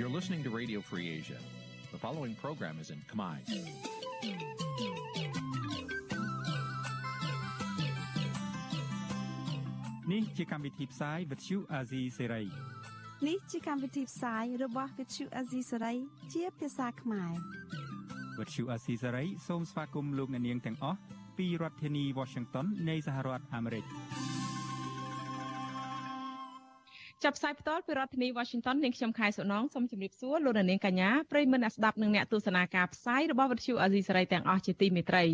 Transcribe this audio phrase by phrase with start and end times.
[0.00, 1.36] You're listening to Radio Free Asia.
[1.92, 3.36] The following program is in Khmer.
[10.12, 12.46] នេះជាកម្មវិធីផ្សាយ Vuthu Azizi Serai
[13.28, 15.96] នេះជាកម្មវិធីផ្សាយរបស់ Vuthu Azizi Serai
[16.32, 17.32] ជាភាសាខ្មែរ
[18.38, 20.98] Vuthu Azizi Serai សូមស្វាគមន៍លោកអ្នកនាងទាំងអស់
[21.38, 23.84] ពីរដ្ឋធានី Washington នៃសហរដ្ឋអាមេរិក។
[27.24, 35.24] ចាប់ផ្សាយផ្ទាល់ពីរដ្ឋធានី Washington នាងខ្ញុំខែសុណងសូមជម្រាបសួរលោកនាងកញ្ញាប្រិយមិត្តអ្នកស្ដាប់និងអ្នកទស្សនាការផ្សាយរបស់វិទ្យុអាស៊ីសេរីទាំងអស់ជាទីមេត្រី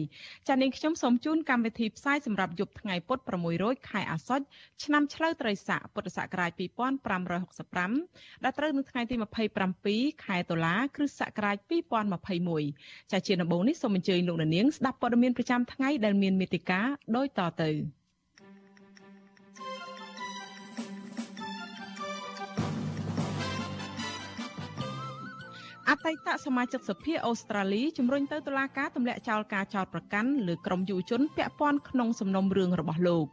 [0.48, 3.18] ចា៎នាងខ្ញុំសូមជូនកម្មវិធីផ្សាយសម្រាប់យប់ថ្ងៃពុធ
[3.54, 4.44] 600ខែអាសត់
[4.84, 6.50] ឆ្នាំឆ្លូវត្រីស័កពុទ្ធសករាជ
[7.28, 9.14] 2565ដែលត្រូវនៅថ្ងៃទី
[9.70, 11.56] 27ខែតុលាគ្រិស្តសករាជ
[12.34, 17.72] 2021ចា៎ជាដំបូងនេះសូមអញ្ជើញលោកនាងស្ដាប់ព័ត៌មានប្រចាំថ្ងៃដែលមានមេតិការដូចតទៅ។
[26.06, 33.26] តីតសមាជិកសភាអូស្ត្រាលីជំរុញទៅតុលាការទម្លាក់ចោលការចោទប្រកាន់លើក្រុមយុវជនពាក់ព័ន្ធក្នុងសំណុំរឿងរបស់លោក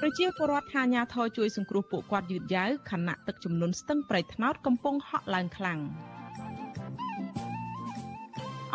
[0.00, 5.80] ប្រជាពលរដ្ឋថាញាធរជួយសង្គ្រោះពួកគាត់យឺតយ៉ាវខណៈទឹកចំនួនស្ទឹងប្រៃថ្នោតកំពុងហក់ឡើងខ្លាំង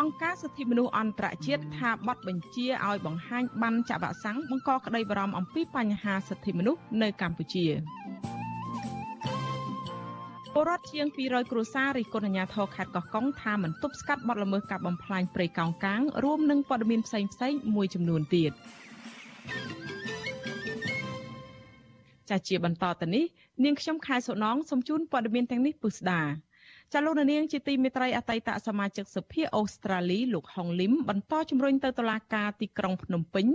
[0.00, 7.66] អង្គការសិទ្ធិមនុស្សអន្តរជាតិថាបទបញ្ជាឲ្យបង្ហាញបានចាក់វ៉ាក់សាំងបង្កក្តីបារម្ភអំពីបញ្ហាសិទ្ធិមនុស្សនៅកម្ពុជា
[10.54, 18.52] ពលរដ្ឋជាង200គ្រួសាររិះគន់អាជ្ញាធរខេត្តកោះកុងថាមិនទប់ស្កាត់បទល្មើសការបំផ្លាញព្រៃកោងកាងរួមនឹងព័ត៌មានផ្សេងផ្សេងមួយចំនួនទៀត
[22.30, 23.24] ចាជាបន្តទៅនេះ
[23.64, 26.20] នាងខ្ញុំខែសុណងសូមជូនព័ត៌មានទាំងនេះពុស្ដា
[26.94, 33.46] ចាលោកនាងជាទីមេត្រីអតីតសមាជិកសភាអូស្ត្រាលីលោកហុងលឹមបន្តជំរុញទៅតុលាការទីក្រុងភ្នំពេញ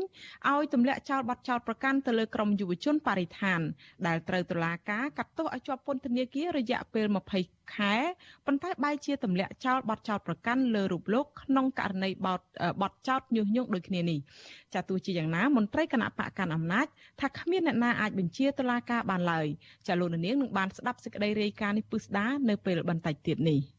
[0.49, 3.59] ឲ្យទម្លាក់ចោលបទចោទប្រកាន់ទៅលើក្រុមយុវជនបរិស្ថាន
[4.07, 7.93] ដែលត្រូវតុលាការកាត់ទោសឲ្យជាប់ពន្ធនាគាររយៈពេល20 ខែ
[8.45, 12.41] ប៉ុន្តែបែរជាទម្លាក់ចោលបទចោទប្រកាន់លើរូបលោកក្នុងករណីបទ
[12.81, 14.19] បទចោទញុះញង់ដូចគ្នានេះ
[14.73, 16.87] ចាទោះជាយ៉ាងណាមន្ត្រីគណៈបកកាន់អំណាច
[17.21, 19.47] ថាគ្មានអ្នកណាអាចបញ្ជាតុលាការបានឡើយ
[19.87, 23.61] ចាលោកនាងនឹងបានស្ដាប់សេចក្តីរាយការណ៍នេះពឹស្ដានៅពេលបន្តិចទៀតនេះ។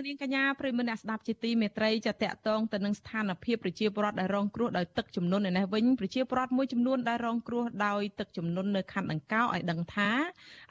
[0.00, 10.10] ចាលោកនាងកញ្ញាប្រិមមអ្នកស្ដាប់ជាទីមេត្រីចាតកតងទៅនឹងស្ថានភាពប្រជាពលរដ្ឋដែលរងគ្រោះដោយទឹកជំនន់នៅនេះវិញប្រជាពលរដ្ឋមួយចំនួនដែលរងគ្រោះដោយទឹកជំនន់នៅខណ្ឌដង្កោឲ្យដឹងថា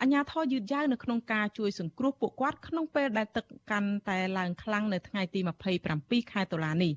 [0.01, 5.39] អាជ្ញាធរយឺតយ៉ាវនៅក្នុងការជួយសង្គ្រោះពួកគាត់ក្នុងពេលដែលទឹកកាន់តែឡើងខ្លាំងនៅថ្ងៃទី
[5.87, 6.91] 27ខែតុលានេះ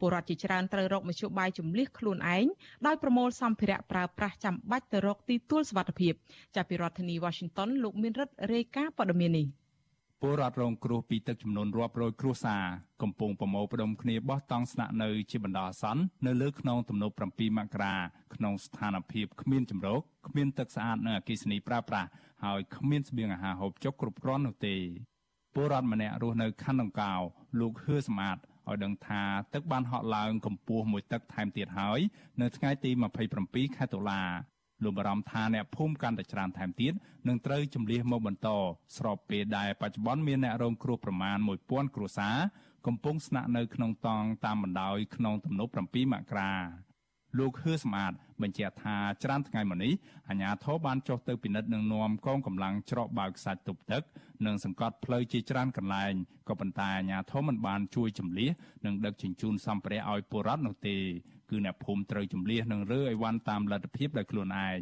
[0.00, 2.46] ពលរដ្ឋជាច្រើនត្រូវរកមធ្យោបាយជំលះខ្លួនឯង
[2.86, 6.14] ដោយប្រមូលសម្ភារៈប្រើប្រាស់ចាំបាច់ទៅរកទីទួលសុវត្ថិភាព
[6.54, 9.46] ចាប់ពីរដ្ឋធានី Washington លោកមានរិទ្ធរាយការណ៍ព័ត៌មាននេះ
[10.22, 12.64] ពលរដ្ឋរងគ្រោះពីទឹកចំនួនរាប់រយគ្រួសារ
[13.02, 17.94] កំពុងប្រមូលផ្ដុំគ្នាបោះតង់ស្នាក់នៅជាបណ្ដោះអាសន្ននៅលើខ្នងទំនប់7មករា
[18.34, 22.08] ក្នុងស្ថានភាពគ្មានជំរកគ្មានទឹកស្អាតនិងអគ្គិសនីប្រើប្រាស់
[22.44, 24.76] ហើយគ្មានស្បៀងអាហារហូបចុកគ្រប់គ្រាន់នោះទេ
[25.54, 27.14] ពលរដ្ឋម្នាក់រស់នៅខណ្ឌដង្កោ
[27.60, 29.22] លោកហឿសម្អាតឲ្យដឹងថា
[29.54, 32.00] ទឹកបានហក់ឡើងកម្ពស់មួយទឹកថែមទៀតហើយ
[32.40, 32.90] នៅថ្ងៃទី
[33.34, 34.22] 27ខែតុលា
[34.82, 36.92] លោកបារម្ភថាអ្នកភូមិកាន់តែច្រើនថែមទៀត
[37.28, 38.48] នឹងត្រូវជំលះមកបន្ត
[38.96, 42.36] ស្របពេលដែលបច្ចុប្បន្នមានអ្នករងគ្រោះប្រមាណ1000គ្រួសារ
[42.86, 46.52] កំពុងស្នាក់នៅក្នុងតង់តាមបណ្ដោយក្នុងទំនប់7មករា
[47.38, 49.92] លោកហឿសម្អាតបញ្ជាក់ថាច្រើនថ្ងៃមកនេះ
[50.28, 54.02] អាជ្ញាធរបានចុះទៅពិនិត្យនិងនាំកងកម្លាំងច្រកបើកខ្សាច់ទប់ទឹក
[54.46, 56.12] និងសង្កត់ផ្លូវជាច្រើនកន្លែង
[56.48, 58.50] ក៏ប៉ុន្តែអាជ្ញាធរមិនបានជួយជំលះ
[58.86, 60.96] និងដឹកជញ្ជូនសម្ភារៈឲ្យពលរដ្ឋនោះទេ
[61.50, 64.80] គឺអ្នកភូមិត្រូវជំលះនិងរើអីវ៉ាន់តាមលទ្ធភាពដោយខ្លួនឯង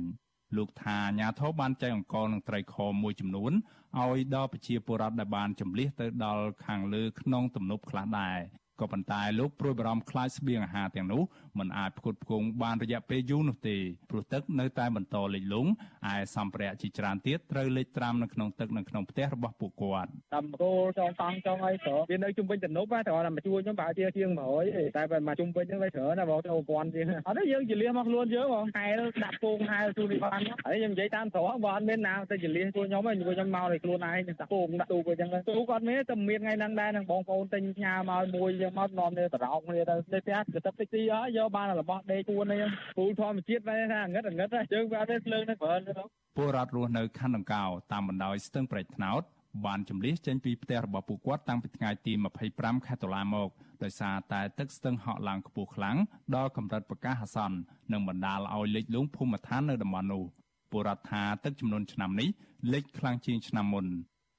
[0.57, 3.53] លោកថាអាញាធរបានចែកអង្គលនឹងត្រីខមួយចំនួន
[4.01, 8.39] ឲ្យដល់ប្រជាពលរដ្ឋដែលបានជំលះទៅដល់ខាងលើក្នុងទំនប់ខ្លះដែរ
[8.81, 11.23] ក៏ប៉ុន្តែលោកព្រួយបារម្ភខ្លាចស្បៀងអាហារទាំងនោះ
[11.59, 13.77] មិនអាចផ្គត់ផ្គង់បានរយៈពេលយូរនោះទេ
[14.11, 15.71] ព្រោះទឹកនៅតែបន្តលិចលង់
[16.13, 24.31] ឯសម្ភារៈជាច្រើនទៀតត្រូវលិចត្រាំនៅក្នុងទឹកនៅក្នុងផ្ទះរបស់ពួកគាត់តាមគោលចងតង់ចងអីត្រូវវានៅជុំវិញទំនប់តែគាត់មកជួយខ្ញុំប្រហែលជាជាង
[24.65, 42.63] 100តែបើមកជុំវិញហ្នឹងវាច្រើនណាបងទៅ1000ជាងអត់ទេយើងជលះមកខ្លួនយើងបងហែលដាក់ពងហែលទូនេះបានហើយខ្ញុំនិយាយតាមត្រង់បើអត់មានណាទៅជលះជួយខ្ញុំទេខ្ញុំមកឲ្យខ្លួនឯងដាក់ពងដាក់ទូអញ្ចឹងទូគាត់មានតែមានថ្ងៃហ្នឹងដែរនឹងបងប្អូនទិញផ្ញើមកមួយយើងមកនាំគ្នាបរោកគ្នាទៅទៅផ្ទះទៅទឹកតិចទីហើយយកបានរបស់ដេកពួននេះ
[42.99, 45.93] ពូលធម្មជាតិបែរថាងឹតងឹតយើងវាអត់ទេភ្លើងនៅប្រើទៅ
[46.37, 49.23] ពលរដ្ឋរស់នៅខណ្ឌដង្កោតាមបណ្ដោយស្ទឹងប្រែកថ្នោត
[49.67, 52.13] បានជំលះចេញពីផ្ទះរបស់ពួកគាត់តាំងពីថ្ងៃទី
[52.51, 53.49] 25ខែតុលាមក
[53.83, 55.97] ដោយសារតែទឹកស្ទឹងហក់ឡើងខ្ពស់ខ្លាំង
[56.37, 57.59] ដល់កម្រិតប្រកាសអាសន្ន
[57.93, 60.25] និងបណ្ដាលឲ្យលិចលង់ភូមិឋាននៅតំបន់នោះ
[60.71, 62.29] ពលរដ្ឋថាទឹកចំនួនឆ្នាំនេះ
[62.73, 63.87] លិចខ្លាំងជាងឆ្នាំមុន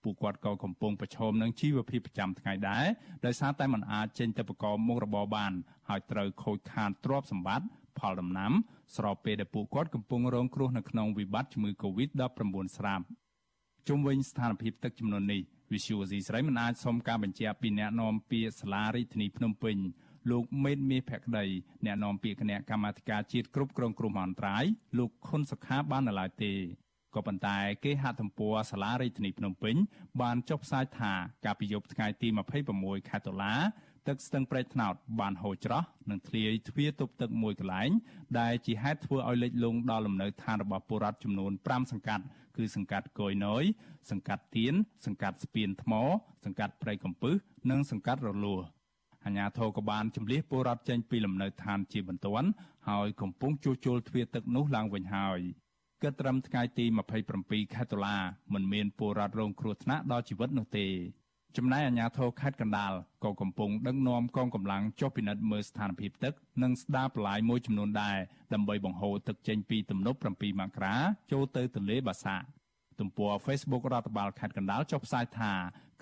[0.05, 2.85] ពួកគាត់ក៏កំពុងប្រឈមនឹងជីវភាពប្រចាំថ្ងៃដែរ
[3.25, 5.53] ដោយសារតែមិនអាចចេញទៅប្រកបមុខរបរបាន
[5.89, 7.67] ហើយត្រូវខូចខាតទ្រព្យសម្បត្តិ
[7.99, 8.51] ផលដំណាំ
[8.95, 13.05] ស្របពេលដែលពួកគាត់កំពុងរងគ្រោះនៅក្នុងវិបត្តិជំងឺ Covid-19 ស្រាប់
[13.87, 15.41] ជុំវិញស្ថានភាពទឹកចំនួននេះ
[15.71, 19.77] Visual C ស្រីមិនអាចសុំការបញ្ជាក់ពីអ្នកនាំពាក្យសាលារាជធានីភ្នំពេញ
[20.31, 21.45] លោកមេតមាសភក្តី
[21.85, 24.65] អ្នកនាំពាក្យគណៈកម្មាធិការជាតិគ្រប់គ្រងគ្រោះមហន្តរាយ
[24.97, 26.53] លោកខុនសុខាបាននៅឡើយទេ
[27.15, 29.75] ក៏ប៉ុន្តែគេហទំព័រសាលារាជធានីភ្នំពេញ
[30.21, 31.13] បានចុះផ្សាយថា
[31.45, 32.27] កាលពីយប់ថ្ងៃទី
[32.67, 33.53] 26ខែតុលា
[34.07, 37.89] ទឹកស្ទឹងប្រេតថ្នោតបានហូរច្រោះនិងធ្លាយទ្វារទប់ទឹកមួយកន្លែង
[38.39, 42.23] ដែលជាហេតុធ្វើឲ្យលិចលង់ដល់លំនៅឋានរបស់ពលរដ្ឋចំនួន5សង្កាត់
[42.57, 43.63] គឺសង្កាត់កយណយ
[44.11, 44.73] សង្កាត់ទៀន
[45.05, 45.93] សង្កាត់ស្ពានថ្ម
[46.45, 47.35] សង្កាត់ព្រៃកំពឹស
[47.71, 48.61] និងសង្កាត់រលួស
[49.25, 52.47] អាជ្ញាធរក៏បានជំលះពលរដ្ឋចេញពីលំនៅឋានជាបន្ទាន់
[52.89, 55.39] ហើយកំពុងជួសជុលទ្វារទឹកនោះឡើងវិញហើយ
[56.03, 56.85] គិតត្រឹមថ្ងៃទី
[57.29, 58.17] 27ខែតុលា
[58.53, 60.87] មិនមានពលរដ្ឋរងគ្រោះថ្នាក់ដល់ជីវិតនោះទេ
[61.57, 62.93] ចំណែកអាជ្ញាធរខេត្តកណ្ដាល
[63.23, 66.33] ក៏កំពុងដឹកនាំកងកម្លាំងចុះពិនិត្យមើលស្ថានភាពទឹក
[66.63, 68.17] និងស្ដារបន្លាយមួយចំនួនដែរ
[68.53, 70.95] ដើម្បីបង្ហូរទឹកចេញពីទំនប់7មករា
[71.31, 72.45] ចូលទៅទន្លេបាសាក់
[72.99, 75.51] ទំព័រ Facebook រដ្ឋបាលខេត្តកណ្ដាលចុះផ្សាយថា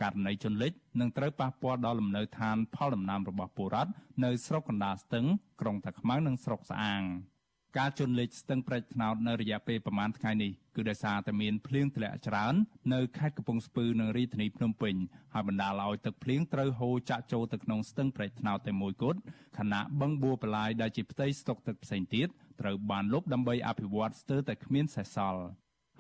[0.01, 3.92] ករណីជន់លិចនឹងត្រូវប៉ះពាល់ដល់លំនៅឋានផលដំណាំរបស់ពលរដ្ឋ
[4.24, 5.25] នៅស្រុកកណ្ដាលស្ទឹង
[5.62, 7.04] ក្រុងតាខ្មៅនិងស្រុកស្អាង។
[7.80, 12.54] ការជន់លិចស្ទឹងប្រេចថ្នោតនៅរយៈពេលប្រមាណថ្ងៃនេះគឺដោយសារតែមានភ្លៀងធ្លាក់ច្រើន
[12.94, 14.96] នៅខេត្តកំពង់ស្ពឺនិងរាជធានីភ្នំពេញ
[15.34, 19.20] ហើយបណ្ដាលឲ្យទឹកភ្លៀងត្រូវហូរចាក់ចូលទៅក្នុងស្ទឹងប្រេចថ្នោតតែមួយគត់
[19.58, 22.28] ខណៈបឹងបួរបលាយដែលជាផ្ទៃស្តុកទឹកផ្សេងទៀត
[22.62, 25.44] ត្រូវបានលុបដើម្បីអភិវឌ្ឍស្ទើរតែគ្មានសេសសល់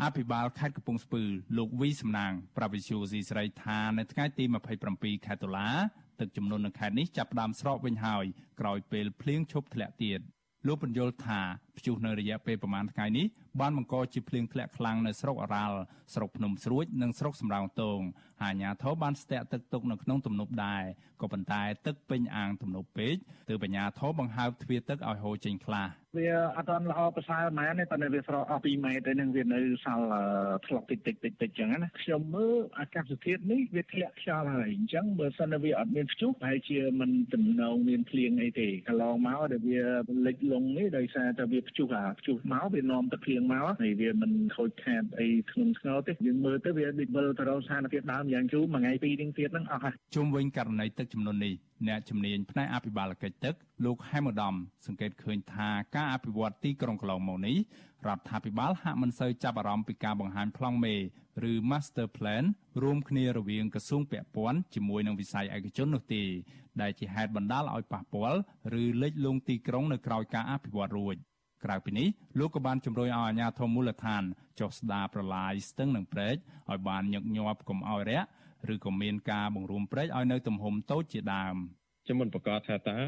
[0.03, 1.23] អភិបាលខេត្តកំពង់ស្ពឺ
[1.57, 4.43] លោកវីសំណាងប្រាវិជ្ជាស៊ីស្រីថានៅថ្ងៃទី
[4.85, 5.69] 27ខែតុលា
[6.19, 8.25] ទឹកចំនួននៅខេត្តនេះចាប់ផ្ដើមស្រកវិញហើយ
[8.59, 10.21] ក្រោយពេលភ្លៀងឈប់ធ្លាក់ទៀត
[10.67, 11.41] លោកបញ្យល់ថា
[11.77, 13.25] ព្យុះនៅរយៈពេលប្រមាណថ្ងៃនេះ
[13.61, 15.77] បានបង្កជាភ្លៀងធ្លាក់ខ្លាំងនៅស្រុកអរ៉ាល់
[16.13, 17.99] ស្រុកភ្នំស្រួចនិងស្រុកសំរោងទង
[18.41, 20.83] ហើយអាជ្ញាធរបានស្ទាក់ទឹកទុកនៅក្នុងទំនប់ដែរ
[21.21, 23.15] ក៏ប៉ុន្តែទឹកពេញអាងទំនប់ពេក
[23.49, 25.87] ទើបអាជ្ញាធរបង្ហើបទ្វារទឹកឲ្យហូរចេញខ្លះ
[26.17, 30.07] វាអត់ទាន់ល្អប្រសើរម៉ែនទេប៉ុន្តែវាស្រកអស់2ម៉ែត្រទៅនឹងវានៅសល់
[30.65, 39.81] ធ្លាក់តិចតិចតិចតិចចឹងណាខ្ញុំមើលអាកាសធាតុនេះវាធ្លាក់ខ្យល់ហើយអញ្ចឹងបើសិនតែវាអត់មានព្យុះប្រហែលជាមិនតំណងមានភ្លៀងអីទេកន្លងមកដែលវា
[40.27, 51.53] លិចលង់នេះដោយសារតែវាព្យុះអាព្យុះមកវានាំទឹកភ្លៀងមកហើយវាមិនខូចខាតអីធ្ងន់ធ្ងរទេយើងមើលទៅវាដូចវិលទៅរកស្ថានភាពដើមយ៉ាងយូរមួយថ្ងៃពីរទៀងទៀតហ្នឹងអស់ហើយជុំវិញករណីទឹកចំនួននេះ
[51.87, 53.55] អ្នកជំនាញផ្នែកអភិបាលកិច្ចទឹក
[53.85, 54.55] លោកហែមឧត្តម
[54.85, 57.57] សង្កេតឃើញថាការអភិវឌ្ឍទីក្រុងកន្លងមកនេះ
[58.07, 60.95] រដ្ឋាភិបាលហាក់មិនសូវចាប់អារម្មណ៍ពីការបង្ហាញប្លង់មេ
[61.51, 62.43] ឬ Master Plan
[62.83, 66.23] រួមគ្នារវាងក្រសួងពាក់ព័ន្ធជាមួយនឹងវិស័យឯកជននោះទេ
[66.81, 68.39] ដែលជាហេតុបណ្ដាលឲ្យប៉ះពាល់
[68.81, 71.15] ឬលិចលង់ទីក្រុងនៅក្រៅការអភិវឌ្ឍរួច
[71.63, 72.07] ក្រៅពីនេះ
[72.39, 74.23] លោកក៏បានជំរុញឲ្យអាជ្ញាធរមូលដ្ឋាន
[74.59, 76.35] ចុះស្ដារប្រឡាយស្ទឹងនិងព្រែក
[76.69, 78.27] ឲ្យបានញឹកញាប់កុំឲ្យរាក់
[78.73, 81.55] ឬក៏មានការបង្រួមព្រែកឲ្យនៅទំហំតូចជាដើម។
[82.05, 82.99] ខ្ញុំមិនប្រកាសថាតើ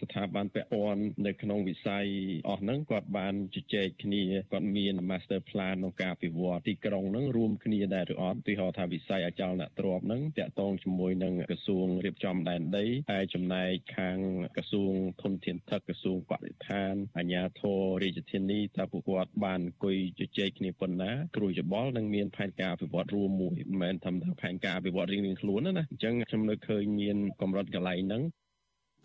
[0.00, 2.06] ស្ថាប័នពាក់ព័ន្ធនៅក្នុងវិស័យ
[2.48, 4.22] អស់ហ្នឹងគាត់បានជជែកគ្នា
[4.52, 14.18] គាត់មាន master plan ក្នុងការពិវត្តទីក្រុងហ្នឹងរួមគ្នាដែរឬអត់ទីហៅថាវិស័យអចលនទ្រព្យហ្នឹងតាក់ទងជាមួយនឹងក្រសួងរៀបចំដែនដីហើយចំណែកខាង
[14.56, 14.92] ក្រសួង
[15.22, 28.22] ធនធានទឹកក្រសួងបរិស្ថានអាជ្ញាធររាជធានីតើពួកគាត់បានអង្គុយជជែកគ្នាប៉ុណ្ណាគ្រូច្បល់នឹងមានផែនការអភិវឌ្ឍរួមមួយមិនមែនថាផែនការអភិវឌ្ឍរៀងៗខ្លួនណាអញ្ចឹងខ្ញុំនៅឃើញមានកម្រិតកន្លែងហ្នឹង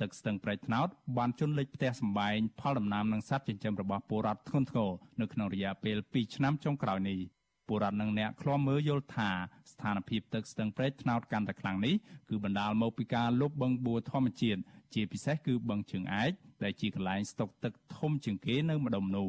[0.02, 0.88] ទឹកស្ទឹងប្រេកថ្នោត
[1.18, 4.90] បានជន់លិចផ្ទះសម្បែងផលដំណាំនិងសត្វចិញ្ចឹមរបស់ពលរដ្ឋធ្ងន់ធ្ងរ
[5.22, 7.20] នៅក្នុងរយៈពេល2ឆ្នាំចុងក្រោយនេះ
[7.68, 9.30] ពលរដ្ឋនិងអ្នកឃ្លាំមើលយល់ថា
[9.72, 11.96] ស្ថានភាពទឹកស្ទឹងប្រេកថ្នោតកាន់តែខ្លាំងនេះ
[12.30, 14.62] គឺបណ្ដាលមកពីការលុបបឹងបួធម្មជាតិ
[14.94, 16.32] ជាពិសេសគឺបឹងជើងឯក
[16.64, 19.28] ដែលជាកន្លែងស្តុកទឹកធំជាងគេនៅម្ដុំនោះ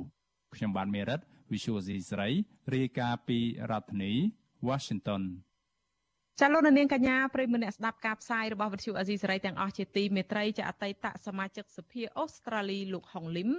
[0.55, 1.21] ខ្ញុំបាទមេរិត
[1.53, 2.29] Visual C ស្រី
[2.75, 3.39] រាយការណ៍ពី
[3.71, 4.13] រដ្ឋធានី
[4.69, 5.23] Washington
[6.41, 13.51] ចាលោកនាងកញ្ញាប្រិមមអ្នកស្ដាប់ការផ្សាយរបស់វិទ្យុអេស៊ីសេរីទាំងអស់ជាទីមេត្រីចាអតីតសមាជិកសភាអូស្ត្រាលីលោកហុងលឹម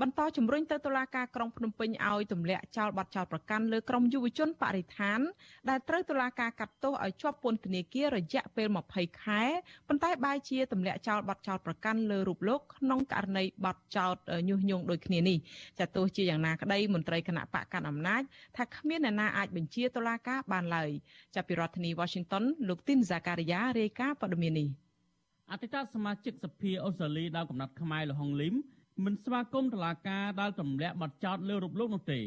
[0.00, 5.20] បន្តជំរុញទៅតុលាការក្រុងភ្នំពេញឲ្យទម្លាក់ចោលបទចោលប្រកាន់លើក្រុមយុវជនបរិស្ថាន
[5.68, 9.42] ដែលត្រូវតុលាការកាត់ទោសឲ្យជាប់ពន្ធនាគាររយៈពេល20ខែ
[9.88, 14.12] ប៉ុន្តែបែរជាទម្លាក់ចោលបទចោលប្រកាន់លើរូបលោកក្នុងករណីបទចោល
[14.48, 15.38] ញុះញង់ដូចគ្នានេះ
[15.78, 18.22] ចាទោះជាយ៉ាងណាក្តីមន្ត្រីគណៈបកកណ្ដាលអំណាច
[18.56, 20.90] ថាគ្មានអ្នកណាអាចបញ្ជាតុលាការបានឡើយ
[21.34, 24.68] ចាប់ពីរដ្ឋធានី Washington Washington លោកទីនហ្សាការីយ៉ារាយការណ៍ព័ត៌មាននេះ
[25.50, 28.54] អតីតសមាជិកសភាអូស្ត្រាលីដល់កំណត់ខ្មែរលហុងលឹម
[29.04, 32.20] មិនស្វាគមន៍តុលាការដែលទម្លាក់បទចោទលើរូបលោកនោះទេ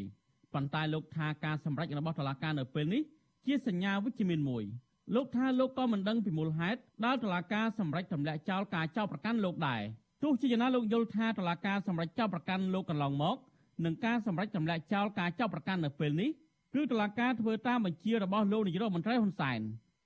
[0.54, 3.02] ប៉ុន្តែលោកថាការសម្រេចរបស់តុលាការនៅពេលនេះ
[3.46, 4.64] ជាសញ្ញាវិជ្ជមានមួយ
[5.16, 9.82] លោកថាលោកក៏មិនដឹងពីមូលហេតុដែលតុលាការសម្រេចទម្លាក់ចោលការចោទប្រកាន់លោកដែរ
[10.24, 13.38] ទោះជាយ៉ាងណាលោកយល់ថាតឡាការសម្រាប់ចាប់ប្រកាន់លោកកន្លងមក
[13.86, 16.30] នឹងការសម្រេចចម្លាក់ចោលការចាប់ប្រកាន់នៅពេលនេះ
[16.76, 19.60] គឺតឡាការធ្វើតាមបញ្ជារបស់លោកនាយរដ្ឋមន្ត្រីហ៊ុនសែន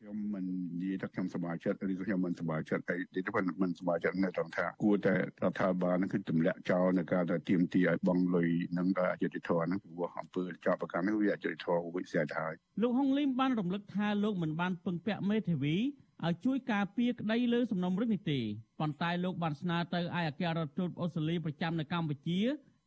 [0.06, 0.46] ខ្ញុំមិន
[0.82, 3.32] និយាយថាខ្ញុំសប្បាយចិត្តឬក៏ខ្ញុំមិនសប្បាយចិត្តអីទីទៅ
[3.62, 5.20] មិនសប្បាយចិត្តនៅត្រង់ថាគួរតែរ
[5.52, 15.76] ដ្ឋាភិបាលនឹងគឺទម្លាក់ចោលនៅការដែលទៀមទីឲ្យបងលុយនឹងដល់អយុធធម៌ហ្នឹងព្រោះអំពើចាប់ប្រកាន់នេះវាអយុធធម៌វិស័យទៅហើយលោកហុងលីមបានរំលឹកថាលោកមិនបានពឹងពាក់មេធាវី
[16.26, 18.40] ឲ្យជួយការពារក្តីលើសំណុំរឿងនេះទេ
[18.80, 22.40] ប៉ុន្តែលោកបានស្នើទៅឯអគ្គរដ្ឋទូតអូស្ត្រាលីប្រចាំនៅកម្ពុជា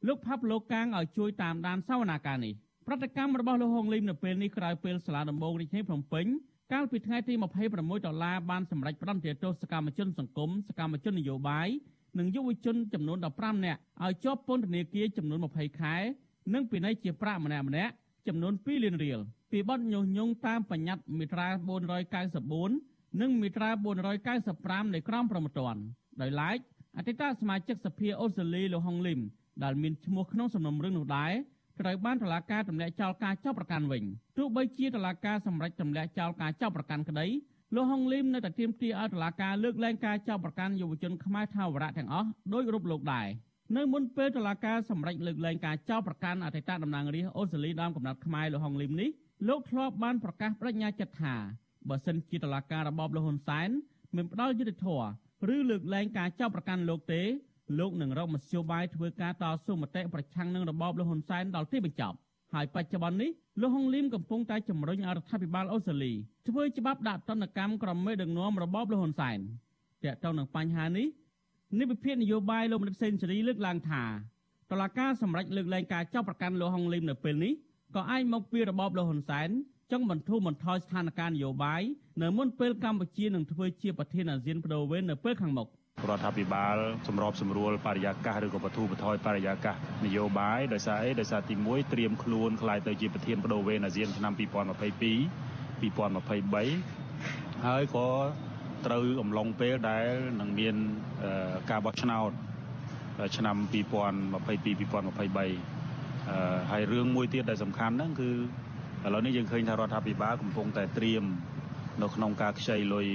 [0.06, 2.54] លោកផាប់លោកកាងឲ្យជួយតាមដានសវនាការនេះ
[2.87, 6.26] ប្រតិកម្មរបស់លោកហុងលីមនៅពេលនេះក្រោយពេលសាលាដំបងរាជធានីភ្នំពេញ
[6.72, 7.34] កាលពីថ្ងៃទី
[7.70, 11.68] 26ដុល្លារបានសម្រេចផ្តន្ទាទោសសកម្មជនសង្គមសកម្មជននយោបាយ
[12.18, 15.96] និងយុវជនចំនួន15នាក់ឲ្យជាប់ពន្ធនាគារចំនួន20ខែ
[16.54, 17.92] និងពិន័យជាប្រាក់ម្នាក់ម្នាក់
[18.28, 19.20] ចំនួន2លានរៀល
[19.52, 21.48] ពីបទញុះញង់តាមបញ្ញត្តិមាត្រា
[22.54, 23.70] 494និងមាត្រា
[24.32, 25.80] 495នៃក្រមព្រហ្មទណ្ឌ
[26.20, 26.58] ដោយឡែក
[26.96, 29.20] អតីតសមាជិកសភាអូស្ត្រាលីលោកហុងលីម
[29.64, 31.32] ដែលមានឈ្មោះក្នុងសំណុំរឿងនោះដែរ
[31.80, 34.04] ត្រូវបានតុលាការទម្លាក់ចោលការចាប់ប្រកាន់វិញ
[34.38, 37.26] ទោះបីជាតុលាការសម្រេចទម្លាក់ចោលការចាប់ប្រកាន់ក្តី
[37.75, 43.28] លោកហុងលីមនៅតែទាមទារឲ្យតុលាការលើកលែងការចាប់ប្រកាន់យុវជនខ្មែរថាវរៈទាំងអស់ដោយរូបលោកដែរ
[43.76, 49.11] នៅមុនពេលតុលាការសម្រេចលើកលែងការចោទប្រកាន់អតីតតំណាងរាស្ត្រអូស្ត្រាលីដើមកំណត់ខ្មែរលោកហុងលីមនេះ
[49.49, 51.35] លោកធ្លាប់បានប្រកាសបដិញ្ញាចិត្តថា
[51.88, 53.68] បើសិនជាតុលាការរបបលហ៊ុនសែន
[54.16, 55.08] មិនផ្ដល់យុត្តិធម៌
[55.54, 57.23] ឬលើកលែងការចោទប្រកាន់លោកទេ
[57.78, 62.16] លោកនឹងរកមធ្យោបាយធ្វើការតស៊ូមតិប្រឆាំងនឹងរបបលហ៊ុនសែនដល់ទីបញ្ចប់
[62.54, 66.12] ហើយបច្ចុប្បន្ននេះលោកហុងលីមកំពុងតែជំរុញឲ្យរដ្ឋាភិបាលអូស្ត្រាលី
[66.48, 69.38] ធ្វើច្បាប់ដាក់ទណ្ឌកម្មក្រុមមេដឹកនាំរបបលហ៊ុនសែន
[70.04, 71.06] ទាក់ទងនឹងបញ្ហានេះ
[71.80, 74.04] និវិភាននយោបាយលោកមនិតសេនស៊ូរីលើកឡើងថា
[74.70, 77.52] តឡាការសម្រេចលើកលែងការចាប់ប្រកាន់លោកហុងលីមនៅពេលនេះ
[77.96, 79.48] ក៏អាចមកពីរបបលហ៊ុនសែន
[79.92, 81.82] ចង់បន្ធូរបន្ថយស្ថានភាពនយោបាយ
[82.22, 85.68] នៅមុនពេលកម្ពុជានឹងធ្វើជាប្រធានអាស៊ានបដូវវេននៅពេលខាងមុខ
[86.09, 86.76] រដ្ឋាភិបាល
[87.09, 89.75] សម្របសម្រួលបរិយាកាសឬក៏បទូបថយបរិយាកាស
[90.07, 94.40] នយោបាយដោយសារអីដោយសារទី1ត្រៀមខ្លួនខ្លាយទៅជាប្រធានបដូវវេនអាស៊ានឆ្នាំ2022
[95.81, 98.09] 2023ហើយក៏
[98.87, 100.07] ត្រូវអំឡុងពេលដែល
[100.40, 100.75] នឹងមាន
[101.71, 102.31] ការបោះឆ្នោត
[103.37, 108.31] ឆ្នាំ2022 2023ហើយរឿងមួយទៀតដែលសំខាន់ហ្នឹងគឺ
[109.05, 111.25] ឥឡូវនេះយើងឃើញថារដ្ឋាភិបាលកំពុងតែត្រៀម
[112.02, 113.07] នៅក្នុងការខ្ចីលុយ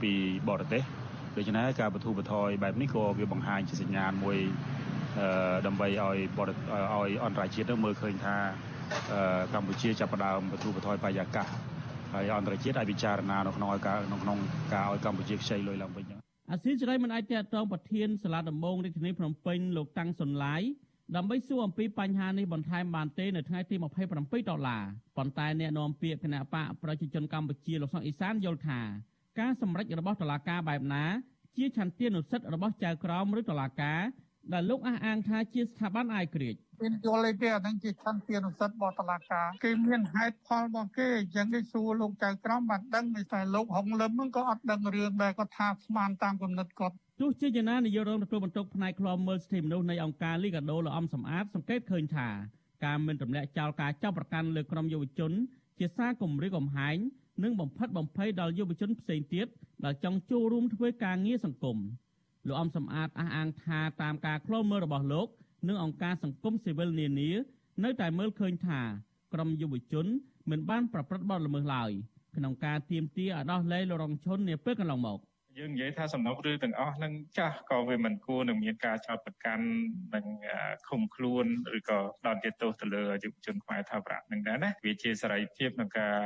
[0.00, 0.12] ពី
[0.48, 0.82] បរទេស
[1.38, 4.38] ដូច្នេះការបទូបថយបែបនេះក៏វាបង្ហាញជាសញ្ញាណមួយ
[5.66, 8.36] ដើម្បីឲ្យបរឲ្យអន្តរជាតិមើលឃើញថា
[9.54, 11.46] កម្ពុជាចាប់ផ្ដើមបទូបថយបរិយាកាស
[12.12, 14.38] ហើយអន្តរជាតិអាចពិចារណានៅក្នុងឲ្យការនៅក្នុង
[14.74, 16.04] ការឲ្យកម្ពុជាខ្ចីលុយឡើងវិញ
[16.50, 20.62] អាស៊ីសេរីមិនអាចតតងប្រធានសាលាដំបងរាជធានីភ្នំពេញលោកតាំងសុនឡាយ
[21.16, 23.76] ដើម្បីសួរអំពីបញ្ហានេះបន្ថែមបានទេនៅថ្ងៃទី
[24.12, 24.82] 27ដុល្លារ
[25.16, 28.80] ប៉ុន្តែអ្នកនាំពាក្យគណៈបកប្រជាជនកម្ពុជាលោកសុកអេសានយល់ថា
[29.40, 31.04] ការសម្រេចរបស់តុលាការបែបណា
[31.56, 34.00] ជាឆន្ទានុសិទ្ធិរបស់ចៅក្រមឬតុលាការ
[34.52, 52.28] ដែលលោកអះអាងថាជាស្ថាប័នអាយក្រិចមានយល់អីទេអានឹងជាឆន្ទានុសិទ្ធិរបស់តុលាការគេមានហេតុផលរបស់គេអញ្ចឹងគេសួរលោកចៅក្រមបានដឹងតែលោកហុងលឹមហ្នឹងក៏អត់ដឹងរឿងដែរគាត់ថាស្មានតាមគំនិតគាត់ទោះជាយ៉ាងណានាយករងទទួលបន្ទុកផ្នែកឃ្លាំមើលសិទ្ធិមនុស្សនៃអង្គការលីកាដូលោកអំសំអាតសង្កេតឃើញថា
[52.84, 55.32] ការមិនទម្លាក់ចោលការចាប់ប្រកាន់លើក្រុមយុវជន
[55.78, 56.96] ជាសារគំរាមកំហែង
[57.42, 59.46] និងបំផិតបំភ័យដល់យុវជនផ្សេងទៀត
[59.84, 61.78] ដែលចង់ចូលរួមធ្វើការងារសង្គម
[62.46, 65.28] លោកអំសំអាតអះអាងថាតាមការឃ្លាំមើលរបស់លោក
[65.68, 67.30] និងអង្គការសង្គមស៊ីវិលនានា
[67.84, 68.80] នៅតែមើលឃើញថា
[69.32, 70.06] ក្រុមយុវជន
[70.50, 71.90] មិនបានប្រព្រឹត្តបទល្មើសឡើយ
[72.36, 75.18] ក្នុងការទាមទារឲ្យដោះលែងលោករងឈុននាពេលកន្លងមក
[75.56, 79.66] យើងនិយាយថាសំណុំរឿងទាំងអស់នឹងចាស់ក៏វាមិនគួរនឹងមានការចោទប្រកាន់
[80.14, 80.24] និង
[80.88, 81.46] ឃុំខ្លួន
[81.78, 86.16] ឬក៏ដល់ទាទោសទៅលើយុវជនខ្មែរថាប្រាក់នឹងដែរណាវាជាសេរីភាពនឹងការ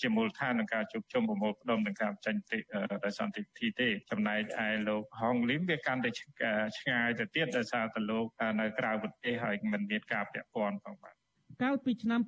[0.00, 2.58] ជាមូលដ្ឋាននឹងការជួបជុំប្រមូលផ្ដុំនឹងការចេញតិ
[3.04, 8.26] ដោយសន្តិវិធីទេចំណែកឯលោកហងលីមវាកាន់តែឆ្ងាយទៅទៀតដោយសារតែលោក
[8.60, 11.14] នៅក្រៅប្រទេសហើយមិនមានការពាក់ព័ន្ធផងបាទ
[11.62, 12.20] កាលពីឆ្នាំ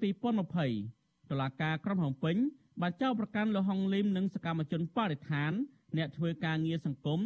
[0.62, 2.36] 2020តុលាការក្រុងភ្នំពេញ
[2.82, 5.52] បានចោទប្រកាន់លោកហុងលីមនិងសកម្មជនបរិស្ថាន
[5.96, 7.20] អ្នកធ្វើការងារសង្គម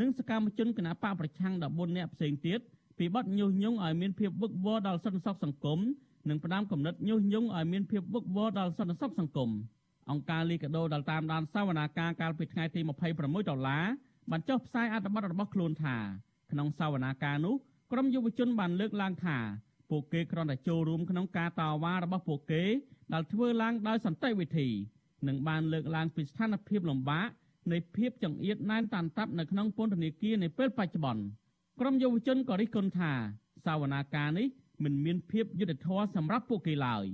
[0.00, 2.60] និងសកម្មជនគណបកប្រឆាំង14អ្នកផ្សេងទៀត
[2.98, 5.80] ពីបទញុះញង់ឲ្យមានភាពវឹកវរដល់សន្តិសុខសង្គម
[6.28, 9.50] និងផ្ដាំកំណត់ញុះញង់ឲ្យមានភាពវឹកវរដល់សន្តិសុខសង្គម
[10.10, 12.80] អង្គការលីកាដូដែលតាមដានសវនាការកាលពីថ្ងៃទី
[13.14, 13.84] 26ដុល្លារ
[14.30, 15.96] បានចុះផ្សាយអត្ថបទរបស់ខ្លួនថា
[16.50, 17.54] ក្នុងសវនាការនោះ
[17.92, 19.38] ក្រុមយុវជនបានលើកឡើងថា
[19.90, 22.62] ពួកគេគ្រាន់តែចូលរួមក្នុងការតវ៉ារបស់ពួកគេ
[23.12, 24.68] ដែលធ្វើឡើងដោយសន្តិវិធី
[25.28, 27.28] និងបានលើកឡើងពីស្ថានភាពលំបាក
[27.72, 31.24] នៃភាពចង្អៀតណែនតាន់តាប់នៅក្នុងពន្ធនាគារនាពេលបច្ចុប្បន្ន
[31.80, 33.12] ក្រុមយុវជនក៏រិះគន់ថា
[33.64, 34.46] សាវនាការនេះ
[34.84, 37.04] មិនមានភាពយុត្តិធម៌សម្រាប់ពួកគេឡើយ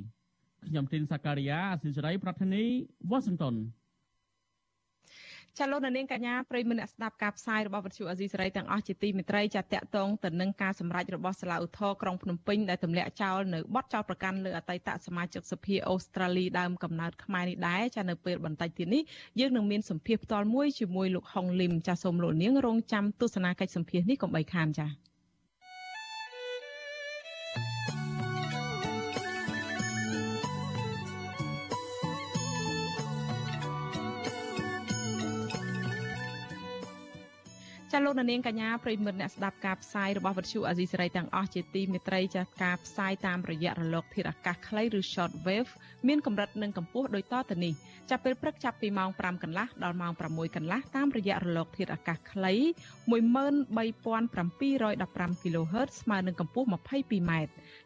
[0.67, 2.63] ខ្ញុំទីនសាការីយ៉ាអសិសរីប្រធានី
[3.11, 3.55] វ៉ាស៊ីនតោន
[5.61, 19.03] ចាលោកនាងកញ្ញាប្រិយមិត្តអ្នកស្ដាប់ការផ្សាយរបស់វិទ្យុអេស៊ីសេរីទាំងអស់ជាទីមេត្រីចាតកតងទៅនឹងការសម្រេចរបស់សាលាឧទ្ធរក្រុងភ្នំពេញដែលទម្លាក់ចោលនៅបទចោលប្រកាន់លើអតីតសមាជិកសភាអូស្ត្រាលីដើមកំណើតខ្មែរនេះដែរចានៅពេលបន្តិចទៀតនេះ
[19.41, 24.89] យើងនឹងមានសម្ភារផ្ទាល់មួយជាមួយលោកហុងលឹមចាសូមលោកនាងរងចាំទស្សនាកិច្ចសម្ភារនេះកុំបីខានចា
[38.07, 45.71] លោកនាងកញ្ញាប្រិមិត្តអ្នកស្ដាប់ការផ្សាយរបស់វិទ្យុអាស៊ីសេរីទាំងអស់ជាទីមេត្រីចាការផ្សាយតាមរយៈរលកធាតុអាកាសខ្លីឬ short wave
[46.09, 47.73] មានកម្រិតនិងកម្ពស់ដូចតទៅនេះ
[48.11, 52.53] ចាប់ពេលព្រឹកចាប់ពីម៉ោង5កន្លះដល់ម៉ោង6កន្លះតាមរយៈរលកធាតុអាកាសខ្លី
[53.11, 57.33] 13715 kHz ស្មើនឹងកម្ពស់ 22m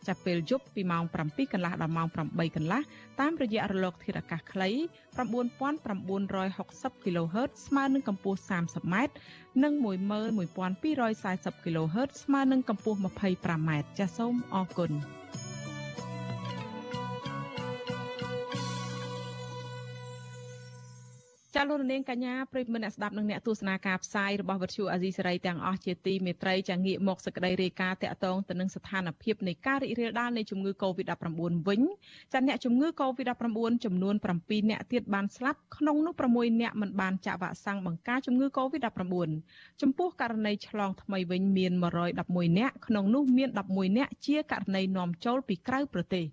[0.07, 2.81] ចាប់ពេលយប់ពីម៉ោង7កន្លះដល់ម៉ោង8កន្លះ
[3.21, 4.71] តាមរយៈរលកធាតុអាកាសខ្លី
[5.19, 8.95] 9960 kHz ស្មើនឹងកម្ពស់ 30m
[9.63, 9.73] និង
[10.11, 14.93] 11240 kHz ស្មើនឹងកម្ពស់ 25m ចាសសូមអរគុណ
[21.57, 31.31] ចាលោកនាងកញ្ញាប្រិយមិត្តអ្នកស្ដាប់និងអ្នកទស្សនាការផ្សាយរបស់វិទ្យុអាស៊ីសេរីទាំងអស់ជាទីមេត្រីចាងាកមកសេចក្តីរាយការណ៍តាក់ទងទៅនឹងស្ថានភាពនៃការរីករាលដាលនៃជំងឺ Covid-19
[31.69, 31.81] វិញ
[32.33, 39.31] ចាអ្នកជំងឺ Covid-19 ចំនួន7អ្នកទៀតបានស្លាប់ក្នុងនោះ6អ្នកមិនបានចាក់វ៉ាក់សាំងបង្ការជំងឺ Covid-19
[39.81, 46.27] ចំពោះករណីឆ្លងថ្មីវិញមាន111អ្នកក្នុងនោះមាន11អ្នកជាករណីនាំចូលពីក្រៅប្រទេស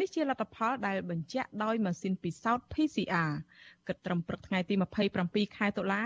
[0.00, 3.30] នេះជាលទ្ធផលដែលបញ្ជាក់ដោយម៉ាស៊ីនពិសោធន៍ PCR
[3.86, 4.74] គិតត្រឹមព្រឹកថ្ងៃទី
[5.16, 6.04] 27ខែតុលា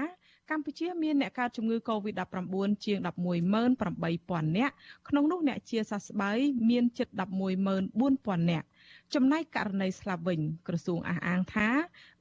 [0.51, 2.99] កម្ពុជាមានអ្នកកើតជំងឺ Covid-19 ជាង
[3.77, 4.75] 118,000នាក់
[5.09, 6.39] ក្នុងនោះអ្នកជាសះស្បើយ
[6.71, 7.09] មានជិត
[7.79, 8.67] 114,000នាក់
[9.15, 11.69] ចំណែកករណីស្លាប់វិញក្រសួងអះអាងថា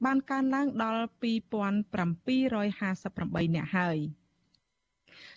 [0.04, 3.98] បានកើនឡើងដល់2758នាក់ហើយ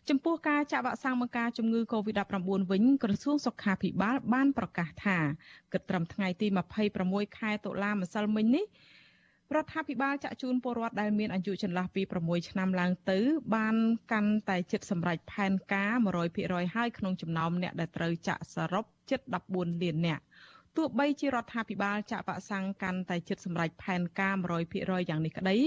[0.09, 5.17] ចំពោះការចាក់វ៉ាក់សាំងបង្ការជំងឺ Covid-19 វិញក្រសួងសុខាភិបាលបានប្រកាសថា
[5.73, 6.47] គិតត្រឹមថ្ងៃទី
[6.93, 8.65] 26ខែតុលាម្សិលមិញនេះ
[9.55, 13.19] រដ្ឋាភិបាលចាក់ជូនពលរដ្ឋដែលមានអាយុចន្លោះពី6ឆ្នាំឡើងទៅ
[13.55, 13.75] បាន
[14.11, 15.91] កាន់តែជិតសម្រេចផែនការ
[16.33, 19.19] 100%ហើយក្នុងចំណោមអ្នកដែលត្រូវចាក់សរុបជិត
[19.51, 20.23] 14លាននាក់
[20.77, 24.35] ទោះបីជារដ្ឋាភិបាលចាក់វ៉ាក់សាំងកាន់តែជិតសម្រេចផែនការ
[24.71, 25.57] 100%យ៉ាងនេះក្តី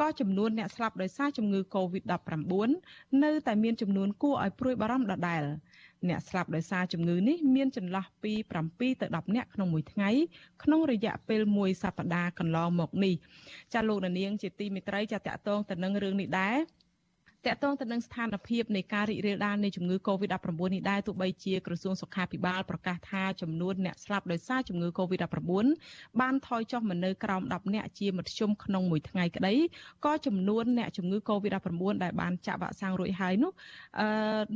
[0.00, 2.52] ក៏ចំនួនអ្នកស្លាប់ដោយសារជំងឺ Covid-19
[3.24, 5.42] នៅតែមានចំនួនគួរឲ្យព្រួយបារម្ភដដែល
[6.08, 8.32] អ្នកស្លាប់ដោយសារជំងឺនេះមានចន្លោះពី
[8.66, 10.10] 7ទៅ10នាក់ក្នុងមួយថ្ងៃ
[10.62, 13.14] ក្នុងរយៈពេលមួយសប្តាហ៍កន្លងមកនេះ
[13.74, 16.56] ចាលោកនាងជាទីមេត្រីចាតកតងទៅនឹងរឿងនេះដែរ
[17.46, 25.66] តកតងទៅនឹងស្ថានភាពនៃការរីករាលដាលនៃជំងឺ Covid-19 នេះដែរទោះបីជាក្រសួងសុខាភិបាលប្រកាសថាចំនួនអ្នកស្លាប់ដោយសារជំងឺ Covid-19
[26.20, 29.54] បានថយចុះមកនៅក្រោម10អ្នកជាមធ្យមក្នុងមួយថ្ងៃក្តី
[30.04, 33.52] ក៏ចំនួនអ្នកជំងឺ Covid-19 ដែលបានចាក់វ៉ាក់សាំងរួចហើយនោះ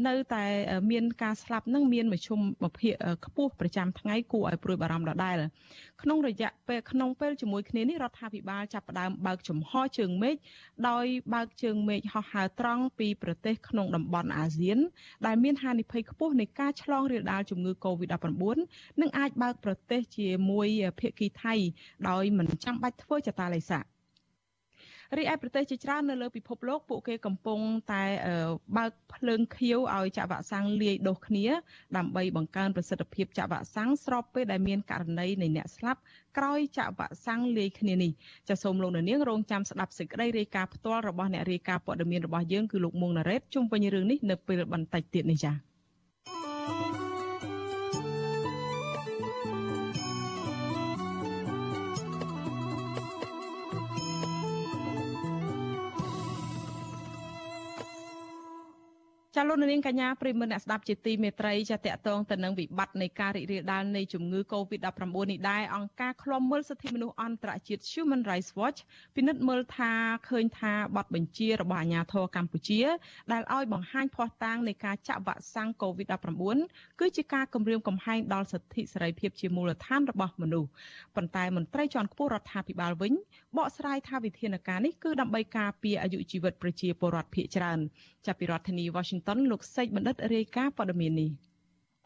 [0.06, 0.44] នៅតែ
[0.90, 2.40] មានការស្លាប់នឹងមានមធ្យម
[2.78, 2.94] ភាព
[3.24, 5.36] ខ្ពស់ប្រចាំថ្ងៃគួរឲ្យព្រួយបារម្ភដដែល
[6.02, 10.36] ក្នុងរយៈពេលក្នុងពេលជាមួយគ្នានេះរដ្ឋាភិបាលចាប់ផ្ដើមបើកចំហជើងមេឃ
[10.88, 14.78] ដោយបើកជើងមេឃហោះហើរត្រង់ពីប្រទេសក្នុងតំបន់អាស៊ាន
[15.26, 18.42] ដែលមានហានិភ័យខ្ពស់នៃការឆ្លងរាលដាលជំងឺ Covid-19
[19.00, 20.68] និងអាចបើកប្រទេសជាមួយ
[21.00, 21.54] ភាគីថៃ
[22.08, 23.95] ដោយមិនចាំបាច់ធ្វើចតាឡេសា
[25.18, 27.60] រីឯប្រទេសជាច្រើននៅលើពិភពលោកពួកគេកំពុង
[27.92, 28.04] តែ
[28.76, 31.46] បើកភ្លើងខៀវឲ្យចាក់វ៉ាក់សាំងលាយដូសគ្នា
[31.96, 36.00] ដើម្បីបង្កើនប្រសិទ្ធភាពចាក់វ៉ាក់សាំងស្របពេលដែលមានករណីនៃអ្នកស្លាប់
[36.38, 38.12] ក្រោយចាក់វ៉ាក់សាំងលាយគ្នានេះ
[38.48, 47.05] ចាសសូមលោកនាងរងចាំស្ដាប់សេចក្តីរាយការណ៍ផ្ទាល់របស់អ្នករាយការណ៍ព័ត៌មានរបស់យើងគឺលោកមុងណារ៉េតជុំវិញរឿងនេះនៅពេលបន្តិចទៀតនេះចា៎
[59.38, 68.80] ចាលោកនាងកញ្ញាប្រិមមអ្នកស្ដាប់ជាទីមេត្រីចាតកតងទៅនឹងវិបត្តិនៃការរីករាលដាលនៃជំងឺ Covid-19 នេះដែរអង្គការឃ្លាំមើលសិទ្ធិមនុស្សអន្តរជាតិ Human Rights Watch
[69.16, 69.92] ពិនិត្យមើលថា
[70.28, 72.80] ឃើញថាបទបញ្ជារបស់អាជ្ញាធរកម្ពុជា
[73.32, 76.56] ដែលឲ្យបង្ហាញភស្តុតាងនៃការចាក់វ៉ាក់សាំង Covid-19
[77.00, 80.70] គឺជាការគំរាមកំហែងដល់សិទ្ធិសេរីភាពជាមូលដ្ឋានរបស់មនុស្ស
[81.16, 83.12] ប៉ុន្តែមន្ត្រីជាន់ខ្ពស់រដ្ឋាភិបាលវិញ
[83.56, 87.78] បកស្រាយថាវិធានការនេះគឺដើម្បីការពារអាយុជីវិតប្រជាពលរដ្ឋភាគច្រើន
[88.26, 91.30] ចាប់ពីរដ្ឋធានី Washington លោកសេកបណ្ឌិតរាយការណ៍ព័ត៌មាននេះ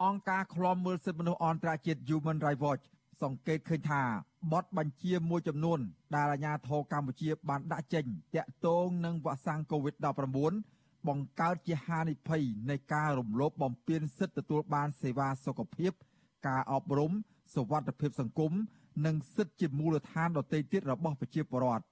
[0.04, 2.84] អង្គការឃ្លាំមើលសិទ្ធិមនុស្សអន្តរជាតិ Human Rights Watch
[3.22, 4.02] សង្កេតឃើញថា
[4.52, 5.78] បទបញ្ជាមួយចំនួន
[6.14, 8.04] ដែលអាជ្ញាធរកម្ពុជាបានដាក់ចេញ
[8.36, 15.92] តាក់ទងនឹងវ៉ាក់សាំង COVID-19 បង្កើតជាហានិភ័យនៃការរំលោភបំពានសិទ្ធិទទួលបានសេវាសុខភាព
[16.48, 17.12] ការអប់រំ
[17.54, 18.52] សុវត្ថិភាពសង្គម
[19.06, 21.84] និងសិទ្ធិជាមូលដ្ឋានដទៃទៀតរបស់ប្រជាពលរដ្ឋ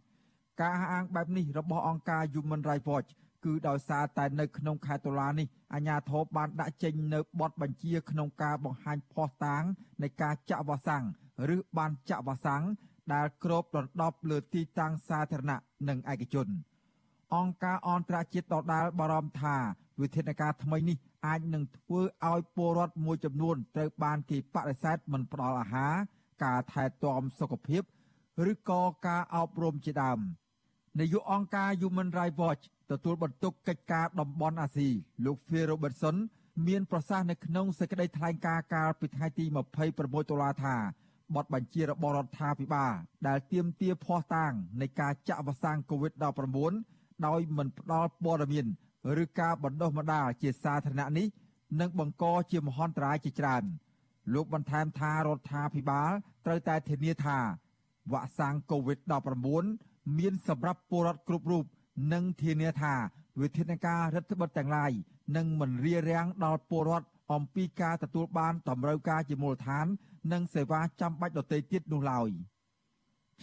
[0.61, 3.11] ការអះអាងបែបនេះរបស់អង្គការ Human Rights Watch
[3.45, 9.63] គឺដោយសារតែនៅក្នុងខែតុលានេះអាជ្ញាធរបានដាក់ចេញនៅបទបញ្ជាក្នុងការបង្ហាញភស្តុតាង
[10.03, 11.05] នៃការចាក់វ៉ាក់សាំង
[11.55, 12.63] ឬបានចាក់វ៉ាក់សាំង
[13.13, 16.49] ដែលគ្របដណ្ដប់លើទីតាំងសាធារណៈនិងឯកជន
[17.35, 19.57] អង្គការអន្តរជាតិដដាលបារម្ភថា
[20.01, 25.95] វិធានការថ្មីនេះអាចនឹងធ្វើឲ្យពលរដ្ឋមួយចំនួនត្រូវបានគេបដិសេធមិនផ្ដល់អាហារ
[26.43, 27.83] ការថែទាំសុខភាព
[28.51, 30.19] ឬក៏ការអប់រំជាដើម
[30.99, 34.89] នាយកអង្គការ Human Rights Watch ទទួលបន្ទុកកិច្ចការតំបន់អាស៊ី
[35.25, 36.17] លោក Phil Robertson
[36.67, 39.45] មានប្រសាសន៍នៅក្នុងសេចក្តីថ្លែងការណ៍កាលពីថ្ងៃទី
[39.89, 40.77] 26តុលាថា
[41.35, 42.93] បទបញ្ជារបស់រដ្ឋាភិបាល
[43.27, 48.67] ដែលទាមទារភ័ស្តុតាងនៃការចាក់វ៉ាក់សាំង COVID-19 ដោយមិនផ្ដល់ព័ត៌មាន
[49.23, 51.27] ឬការបណ្ដុះបណ្ដាលជាសាធារណៈនេះ
[51.81, 53.63] នឹងបង្កជាមហន្តរាយជាច្រើន
[54.35, 56.13] លោកបន្ថែមថារដ្ឋាភិបាល
[56.47, 57.39] ត្រូវតែធានាថា
[58.13, 61.65] វ៉ាក់សាំង COVID-19 មានសម្រាប់ពលរដ្ឋគ្រប់រូប
[62.13, 62.95] និងធានាថា
[63.41, 64.93] វិធានការរដ្ឋបិទទាំងឡាយ
[65.37, 69.87] នឹងមិនរារាំងដល់ពលរដ្ឋអំពីការទទួលបានតម្រូវការជាមូលដ្ឋាន
[70.33, 72.29] និងសេវាចាំបាច់ដទៃទៀតនោះឡើយ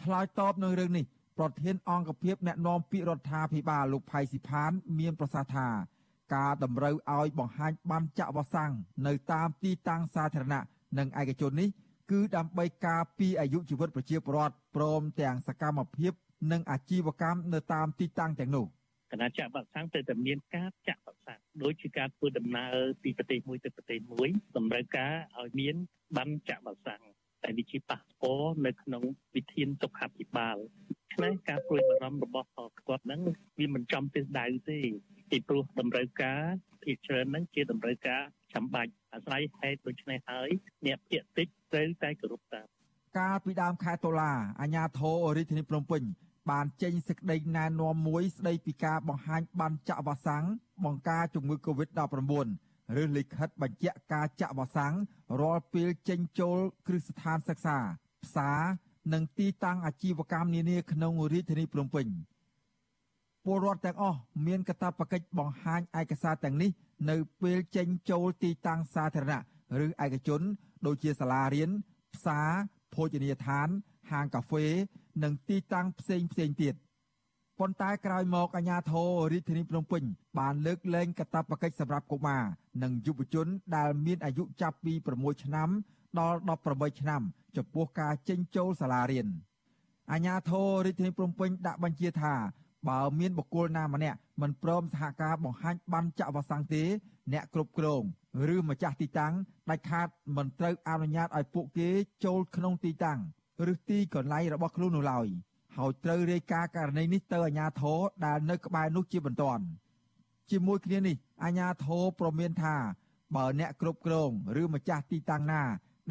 [0.02, 1.06] ឆ្លើយតបនឹងរឿងនេះ
[1.38, 5.68] ប្រធានអង្គភិបអ្នកណែនាំពាក្យរដ្ឋាភិបាលលោកផៃស៊ីផាន មានប្រសាសន៍ថា
[6.36, 8.72] ការតម្រូវឲ្យបង្ហាញបានចាក់វ៉ាក់សាំង
[9.08, 10.64] នៅតាមទីតាំងសាធារណៈ
[10.98, 11.70] និងឯកជននេះ
[12.12, 16.14] គឺដើម្បីការពារអាយុជីវិតប្រជាពលរដ្ឋព្រមទាំងសកម្មភាព
[16.52, 18.66] និងអាជីវកម្មនៅតាមទីតាំងទាំងនោះ
[19.12, 25.76] គណៈចាក់វ៉ាក់សាំងទៅតែមានការចាក់វ៉ាក់សាំងដូចជាការធ្វើដំណើរពីប្រទេសមួយទៅប្រទេសមួយតម្រូវការឲ្យមាន
[26.18, 27.02] បានចាក់វ៉ាក់សាំង
[27.44, 29.04] តែវាជាប៉ាសពតនៅក្នុង
[29.36, 30.58] វិធានសុខាភិបាល
[31.14, 32.48] ឆ្នេះការព្រួយបារម្ភរបស់
[32.88, 33.22] គាត់ហ្នឹង
[33.60, 34.80] វាមិនចំពីដៅទេ
[35.30, 36.42] ពីព្រោះតម្រូវការ
[36.84, 38.22] ភាគច្រើនហ្នឹងជាតម្រូវការ
[38.54, 40.50] ចាំបាច់ អាស្រ័យហេតុដូច្នេះហើយ
[40.86, 42.66] អ្នកភាគតិចត្រូវតែគោរពតាម
[43.18, 46.04] កាលពីដើមខែតុលាអាជ្ញាធររាជធានីភ្នំពេញ
[46.52, 50.46] បានចេញសេចក្តីណែនាំមួយស្តីពីការបង្ហាញបានចាក់វ៉ាក់សាំង
[50.86, 52.48] បង្ការជំងឺ Covid-19
[53.02, 54.94] ឬលិខិតបញ្ជាក់ការចាក់វ៉ាក់សាំង
[55.42, 57.78] រាល់ពេលចេញចូលគ្រឹះស្ថានសិក្សា
[58.24, 58.60] ផ្សារ
[59.14, 62.08] និងទីតាំងអាជីវកម្មនានាក្នុងរាជធានីភ្នំពេញ
[63.46, 66.72] ពលរដ្ឋទាំងអស់មានកាតព្វកិច្ចបង្ហាញឯកសារទាំងនេះ
[67.10, 69.42] នៅពេលចេញចូលទីតាំងសាធារណៈ
[69.84, 70.42] ឬឯកជន
[70.86, 71.70] ដូចជាសាលារៀន
[72.14, 72.50] ផ្សារ
[72.94, 73.68] ភោជនីយដ្ឋាន
[74.12, 74.66] ហាងកាហ្វេ
[75.24, 76.76] និងទីតាំងផ្សេងផ្សេងទៀត
[77.60, 80.04] ប៉ុន្តែក្រោយមកអាជ្ញាធររាជធានីភ្នំពេញ
[80.40, 82.44] បានលើកលែងកាតព្វកិច្ចសម្រាប់កុមារ
[82.84, 85.70] និងយុវជនដែលមានអាយុចាប់ពី6ឆ្នាំ
[86.20, 87.22] ដល់18ឆ្នាំ
[87.58, 89.28] ចំពោះការចេញចូលសាលារៀន
[90.12, 92.34] អាជ្ញាធររាជធានីភ្នំពេញដាក់បញ្ជាថា
[92.90, 96.84] បើមានបុគ្គលណាម្នាក់មិនព្រមសហការបង្ហាញបានចាក់វ៉ាក់សាំងទេ
[97.34, 98.02] អ្នកគ្រប់គ្រង
[98.54, 99.34] ឬម្ចាស់ទីតាំង
[99.70, 101.90] ដាច់ខាតមិនត្រូវអនុញ្ញាតឲ្យពួកគេ
[102.26, 103.20] ចូលក្នុងទីតាំង
[103.72, 105.28] ឬទីកន្លែងរបស់ខ្លួននោះឡើយ
[105.78, 109.64] ហើយត្រូវរាយការណ៍ករណីនេះទៅអាជ្ញាធរដែលនៅក្បែរនោះជាបន្ទាន់
[110.52, 112.76] ជាមួយគ្នានេះអាជ្ញាធរប្រមានថា
[113.36, 115.64] បើអ្នកគ្រប់គ្រងឬម្ចាស់ទីតាំងណា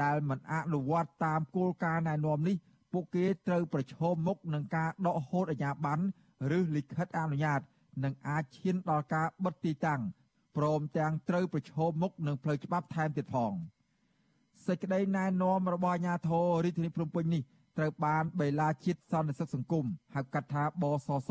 [0.02, 2.56] ដែលមិនអនុវត្តតាមគោលការណ៍ណែនាំនេះ
[2.92, 6.04] ពួកគេត្រូវប្រឈមមុខនឹងការដកហូតអាជ្ញាប័ណ្ណ
[6.58, 7.60] ឬលិខិតអនុញ្ញាត
[8.04, 10.00] នឹងអាចឈានដល់ការបិទទីតាំង
[10.56, 13.52] ព្រមទាំងត្រូវប្រឈមមុខនឹងផ្លូវច្បាប់ថែមទៀតផង
[14.66, 17.42] សេចក្តីណែនាំរបស់អាជ្ញាធររាជធានីភ្នំពេញនេះ
[17.78, 21.30] ត្រូវបានបេឡាជាតិសន្តិសុខសង្គមហៅកាត់ថាបសស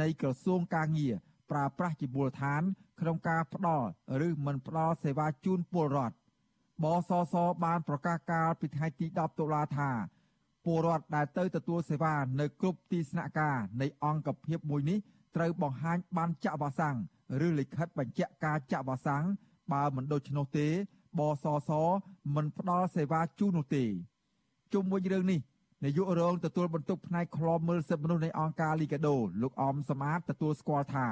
[0.00, 1.14] នៃក្រសួងកាងារ
[1.50, 2.62] ប្រើប្រាស់ជាមូលដ្ឋាន
[3.00, 3.88] ក្នុងការផ្ដល់
[4.26, 6.16] ឬមិនផ្ដល់សេវាជូនពលរដ្ឋ
[6.82, 9.90] បសសបានប្រកាសកាលពីថ្ងៃទី10តុលាថា
[10.64, 14.98] ពលរដ្ឋដែលទៅទទួលសេវានៅគ្រប់ទីស្នាក់ការនៃអង្គភាពមួយនេះ
[15.36, 16.96] ត្រូវបង្ហាញបានចាក់វ៉ាក់សាំង
[17.46, 19.24] ឬលិខិតបញ្ជាក់ការចាក់វ៉ាក់សាំង
[19.72, 20.68] បើមិនដូច្នោះទេ
[21.18, 21.70] បសស
[22.34, 23.84] មិនផ្ដល់សេវាជូននោះទេ
[24.72, 25.40] ជុំវិញរឿងនេះ
[25.84, 31.06] នាយករងទទួលបន្ទុកផ្នែកខ្លមមើលសិទ្ធិមនុស្សនៃអង្គការលីកាដូលោកអមសមាតទទួលស្គាល់ថា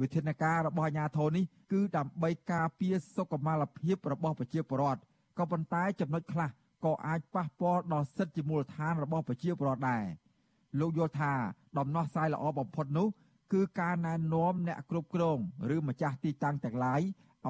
[0.00, 5.00] វិធានការរបស់អាជ្ញាធរនេះគឺដើម្បីការពារសុខុមាលភាពរបស់ប្រជាពលរដ្ឋ
[5.38, 6.48] ក៏ប៉ុន្តែចំណុចខ្លះ
[6.84, 10.04] ក៏អាចប៉ះពាល់ដល់សិទ្ធិជាមូលដ្ឋានរបស់ប្រជាពលរដ្ឋដែរ
[10.80, 11.32] លោកយល់ថា
[11.78, 13.08] ដំណោះស្រាយល្អបំផុតនោះ
[13.52, 15.38] គឺការណែនាំអ្នកគ្រប់គ្រង
[15.74, 17.00] ឬម្ចាស់ទីតាំងទាំងឡាយ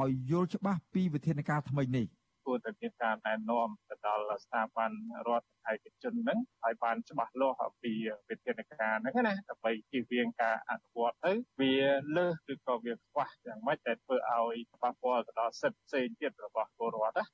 [0.00, 2.06] ឲ្យយល់ច្បាស់ពីវិធានការថ្មីនេះ
[2.46, 4.90] គួរតែមានការណែនាំទៅដល់ស្ថាប័ន
[5.28, 7.92] រដ្ឋឯកជនហ្នឹងឲ្យបានច្បាស់លាស់អំពី
[8.28, 11.74] វិធានការហ្នឹងណាដើម្បីជៀសវាងការអនុវត្តទៅវា
[12.16, 17.24] លើសឬក៏វាខ្វះយ៉ាងម៉េចដែលធ្វើឲ្យប៉ះពាល់ទៅដល់សិទ្ធិផ្សេងទៀតរបស់ពលរដ្ឋណា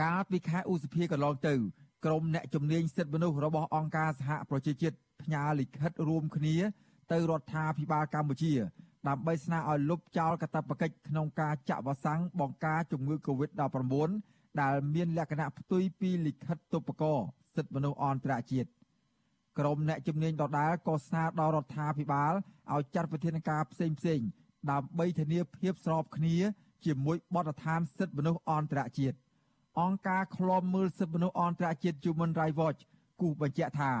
[0.00, 1.54] កាលពីខែឧសភាកន្លងទៅ
[2.04, 6.56] ក្រុមអ្នកជំនាញសិទ្ធិមនុស្សរបស់អង្គការសហប្រជាជាតិផ្ញើលិខិតរួមគ្នា
[7.12, 8.52] ទៅរដ្ឋាភិបាលកម្ពុជា
[9.08, 14.10] ដើម្បីស្នើឲ្យលុបចោលកាតព្វកិច្ចក្នុងការចាក់វ៉ាក់សាំងបង្ការជំងឺ Covid-19
[14.60, 17.14] ដែលមានលក្ខណៈផ្ទុយពីលិខិតទុបកោ
[17.56, 18.68] សិទ្ធិមនុស្សអន្តរជាតិ
[19.58, 22.32] ក្រុមអ្នកជំនាញដដាលក៏ស្នើដល់រដ្ឋាភិបាល
[22.72, 24.20] ឲ្យចាត់វិធានការផ្សេងផ្សេង
[24.70, 26.36] ដើម្បីធានាភាពស្របគ្នា
[26.84, 29.16] ជាមួយបទដ្ឋានសិទ្ធិមនុស្សអន្តរជាតិ
[29.80, 32.80] អង្គការឃ្លាំមើលសិទ្ធិមនុស្សអន្តរជាតិ Human Rights Watch
[33.20, 33.96] គូបញ្ជាក់ថារ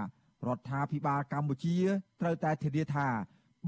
[0.56, 1.76] ដ្ឋាភិបាលកម្ពុជា
[2.20, 3.06] ត្រូវតែធានាថា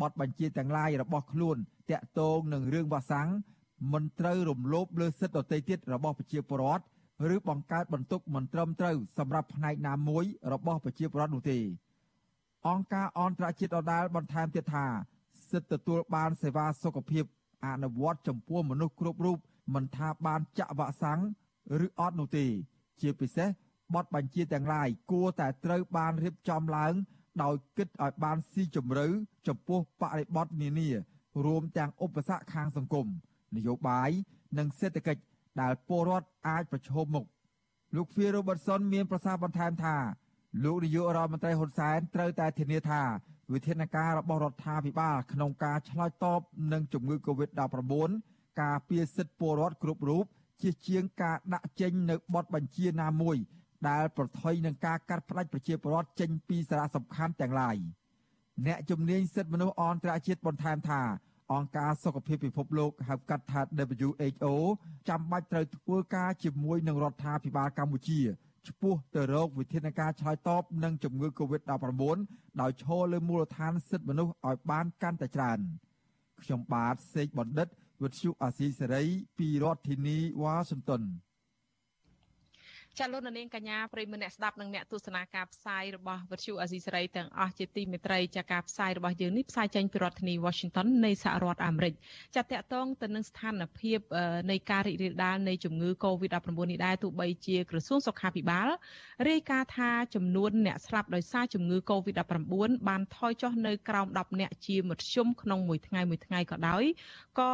[0.00, 1.56] បទបញ្ជាទាំងឡាយរបស់ខ្លួន
[1.90, 3.28] តាក់ទងនឹងរឿងវ៉ាសាំង
[3.92, 6.84] មិនត្រូវរំលោភលើសិទ្ធិដទៃទៀតរបស់ប្រជាពលរដ្ឋ
[7.34, 11.58] ឬបង្កើតបន្ទុកមិនត្រឹមត្រូវសម្រាប់ផ្នែកណាមួយរបស់ប្រជាពលរដ្ឋនោះទេ
[12.68, 14.86] អង្គការអន្តរជាតិដដាលបន្ថែមទៀតថា
[15.50, 17.24] សិទ្ធិទទួលបានសេវាសុខភាព
[17.66, 19.38] អនុវត្តចំពោះមនុស្សគ្រប់រូប
[19.74, 21.20] មិនថាបានចាក់វ៉ាក់សាំង
[21.84, 22.46] ឬអត់នោះទេ
[23.00, 23.48] ជាពិសេស
[23.94, 26.94] បទបញ្ជាទាំងឡាយគួរតែត្រូវបានរៀបចំឡើង
[27.42, 29.06] ដោយគិតឲ្យបានស៊ីជម្រៅ
[29.48, 30.88] ចំពោះបរិបទនានា
[31.44, 33.06] រួមទាំងឧបសគ្គខាងសង្គម
[33.56, 34.10] នយោបាយ
[34.58, 35.22] និងសេដ្ឋកិច្ច
[35.60, 37.26] ដែលពលរដ្ឋអាចប្រឈមមុខ
[37.94, 39.96] លោក Phil Robertson មានប្រសាសន៍បន្ថែមថា
[40.64, 43.02] លោកនាយករដ្ឋមន្ត្រីហ៊ុនសែនត្រូវតែធានាថា
[43.52, 46.40] វិធានការរបស់រដ្ឋាភិបាលក្នុងការឆ្លើយតប
[46.72, 48.10] នឹងជំងឺ Covid-19
[48.62, 50.24] ការពារសិទ្ធិពលរដ្ឋគ្រប់រូប
[50.62, 53.36] ជាជាងការដាក់ចេញនៅបទបញ្ជាណាមួយ
[53.88, 57.76] ដែលប្រថុយនឹងការកាត់ផ្តាច់ប្រជាពលរដ្ឋចេញពីសារៈសំខាន់ទាំងឡាយ
[58.66, 61.02] អ្នកជំនាញសិទ្ធិមនុស្សអន្តរជាតិបន្ថែមថា
[61.52, 63.60] អង្គការសុខភាពពិភពលោកហៅកាត់ថា
[63.98, 64.46] WHO
[65.08, 68.20] ចាំបាច់ត្រូវធ្វើការជាមួយនឹងរដ្ឋាភិបាលកម្ពុជា
[68.68, 72.18] ឆ្ពោះទៅរកវិធានការឆ្លើយតបនឹងជំងឺ Covid-19
[72.60, 75.58] ដោយឈរលើមូលដ្ឋានសិទ្ធិមនុស្សឲ្យបានកាន់តែច្រើន
[76.42, 77.68] ខ្ញុំបាទសេកបណ្ឌិត
[78.02, 79.04] វិទ្យុអាស៊ីសេរី
[79.38, 81.02] ពីរដ្ឋធានីវ៉ាស៊ីនតោន
[83.00, 91.94] ចាលោកនាងកញ្ញាប្រិមមអ្នកស្ដាប់និងអ្នកទស្សនាការផ្សាយរបស់វិទ្យុអាស៊ីសេរីទាំងអស់ជាទីមេត្រីចាការផ្សាយរបស់យើងនេះផ្សាយចេញពីរដ្ឋធានី Washington នៃសហរដ្ឋអាមេរិក
[92.36, 93.98] ចាតកតងទៅនឹងស្ថានភាព
[94.50, 98.68] នៃការរីករាលដាលនៃជំងឺ Covid-19 នេះដែរទោះបីជាក្រសួងសុខាភិបាល
[99.28, 106.84] រាយការណ៍ថាចំនួនអ្នកស្លាប់ដោយសារជំងឺ Covid-19 បានថយចុះនៅក្រោម10អ្នកជាមធ្យមក្នុងមួយថ្ងៃមួយថ្ងៃក៏ដោយ
[107.38, 107.50] ក៏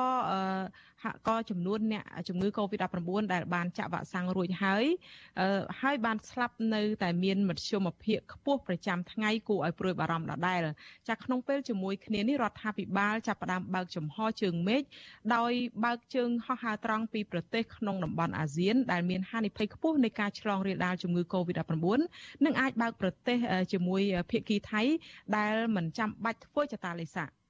[1.02, 4.84] ហាក់ក៏ចំនួនអ្នកជំងឺ Covid-19 ដែលបានចាក់វ៉ាក់សាំងរួចហើយ
[5.80, 10.60] ហើយបានស្លាប់នៅតែមានមធ្យមភាពខ្ពស់ប្រចាំថ្ងៃគួរឲ្យព្រួយបារម្ភដដែល
[11.08, 14.82] ចាក្នុងពេលជាមួយគ្នានេះរដ្ឋាភិបាលចាប់ផ្ដើមបើកចំហជើងមេឃ
[15.36, 15.52] ដោយ
[15.84, 21.76] បើកជើងហោះហើរត្រង់ពីប្រទេសក្នុងតំបន់អាស៊ាន ដែលមានហានិភ័យខ្ពស់នៃការឆ្លងរាលដាលជំងឺ Covid-19
[22.44, 23.38] និងអាចបើកប្រទេស
[23.72, 24.82] ជាមួយភាគីថៃ
[25.36, 27.41] ដែលមិនចាំបាច់ធ្វើចតាឡេសា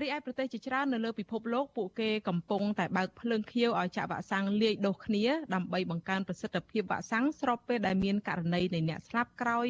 [0.00, 5.24] រីឯប្រទេសជាច្រើននៅលើពិភពលោកពួកគេកំពុងតែបើកភ្លើងខៀវឲ្យចាក់វ៉ាក់សាំងលាយដូសគ្នា
[5.54, 9.68] ដើម្បីបង្កើនប្រសិទ្ធភាពវ៉ាក់សាំងស្របពេលដែលមានករណីនៃអ្នកស្លាប់ក្រោយ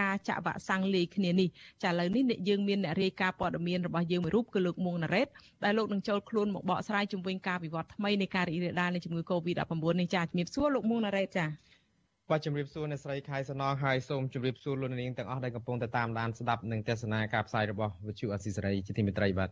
[0.00, 1.48] ការចាក់វ៉ាក់សាំងលាយគ្នានេះ
[1.82, 5.28] ចាឥឡូវនេះយើងមានអ្នករាយការណ៍ព័ត៌មានរបស់យើងមួយរូបគឺលោកមួងណារ៉េត
[5.64, 11.46] ដែលលោកនឹងចូលខ្លួនមកបកស្រាយជំវិញការវិវត្តថ្មីនៃការរីករាលដាលនៃជំងឺ Covid-19 នេះចាជំរាបសួរលោកមួងណារ៉េតចា
[12.30, 19.50] បាទជំរាបសួរអ្នកស្រីខៃសណងហើយសូមជម្រាបសួរលោកនាងទាំងអស់ដែលកំពុងតែតាមដានស្ដាប់និងទស្សនាការផ្សាយរបស់វិទ្យុអស៊ីសេរីជាទីមេត្រីបាទ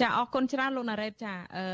[0.00, 1.66] ចាអរគុណច្រើនលោកណារ៉េតចាអឺ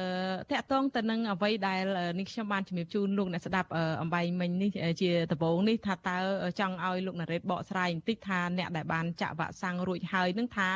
[0.51, 1.83] តកតងទៅនឹងអ្វីដែល
[2.19, 3.69] នេះខ្ញុំបានជំរាបជូនលោកអ្នកស្ដាប់
[4.03, 6.19] អំបីមិញនេះជាដំបូងនេះថាតើ
[6.61, 10.69] ចង់ឲ្យលោកណារ៉េតបកស្រាយបន្តិចថាអ្នកដែលបានចាក់វ៉ាក់សាំងរួចហើយនឹងថា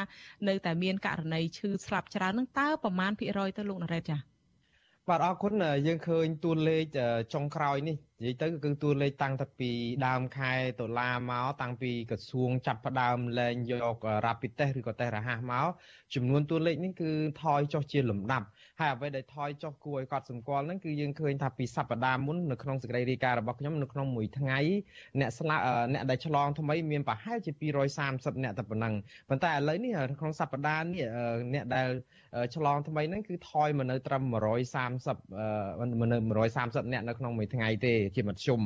[0.48, 4.16] នៅតែមានករណីឈឺស្លាប់ច្រើននឹងតើប្រមាណភាគរយទៅលោកណារ៉េតចា
[5.08, 5.52] បាទអរគុណ
[5.86, 6.84] យើងឃើញតួលេខ
[7.34, 9.70] ចុងក្រោយនេះ និយាយទៅគឺតួលេខតាំងតែពី
[10.06, 15.66] ដើមខែតុលាមកតាំងពីក្រសួងចាប់ផ្ដើមលែងយក rapid test ឬក៏ test រហ័សមក
[16.14, 17.10] ចំនួនតួលេខនេះគឺ
[17.42, 18.46] ថយចុះជាលំដាប់
[18.80, 24.58] ហើយអ្វីដែលថយចុះគួរឲ្យកត់សម្គាល់ហ្នឹងគឺយើងឃើញថាពីសប្តាហ៍មុននៅក្នុងសេចក្តីរាយការណ៍របស់ខ្ញុំនៅក្នុងមួយថ្ងៃ
[25.20, 27.52] អ្នកស្លាប់អ្នកដែលឆ្លងថ្មីមានប្រហែលជា
[27.98, 28.94] 230អ្នកតែប៉ុណ្ណឹង
[29.28, 31.04] ប៉ុន្តែឥឡូវនេះក្នុងសប្តាហ៍នេះ
[31.54, 31.88] អ្នកដែល
[32.56, 34.32] ឆ្លងថ្មីហ្នឹងគឺថយមកនៅត្រឹម130
[36.12, 38.60] នៅ130អ្នកនៅក្នុងមួយថ្ងៃទេជាមធ្យម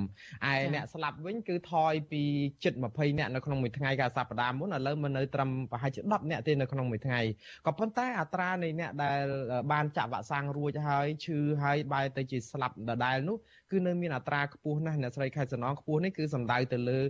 [0.53, 2.23] ឯអ្នកស្លាប់វិញគឺថយពី
[2.65, 7.21] ជិត20អ្នកនៅក្នុងមួយថ្ងៃកាលសប្តាហ៍មុនឥឡូវមកនៅត្រឹមប្រហែលជា10អ្នកទេនៅក្នុងមួយថ្ងៃ
[7.67, 9.25] ក៏ប៉ុន្តែអត្រានៃអ្នកដែល
[9.73, 13.37] បានចាក់វ៉ាក់សាំងរួចហើយឈឺហើយបែរទៅជាស្លាប់ដដែលនោះ
[13.71, 17.01] គឺនៅមានអត្រាខ្ពស់ណាស់អ្នកស្រីខែសំណងខ្ពស់នេះគឺសំដៅទៅលើ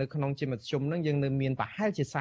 [0.00, 2.16] នៅក្នុងជាមធ្យមហ្នឹងយើងនៅមានប្រហែលជា30%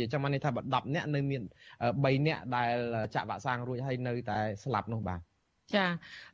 [0.00, 1.42] អញ្ចឹងបានន័យថាបើ10នាក់នៅមាន
[1.82, 2.76] 3នាក់ដែល
[3.14, 5.27] ចាក់វ៉ាក់សាំងរួចហើយនៅតែស្លាប់នោះបាទ
[5.74, 5.86] ចា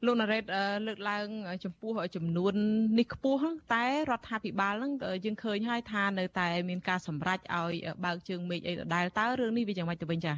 [0.04, 0.44] លោកណារ៉េត
[0.86, 1.26] លើកឡើង
[1.64, 2.54] ចំពោះចំនួន
[2.98, 3.40] នេះខ្ពស់
[3.74, 4.92] តែរដ្ឋាភិបាលហ្នឹង
[5.24, 10.34] យើងឃើញហើយថានៅតែមានការសម្រេចឲ្យបើកជើងមេឃអីដដែលតើរឿងនេះវាយ៉ាងម៉េចទៅវិញចា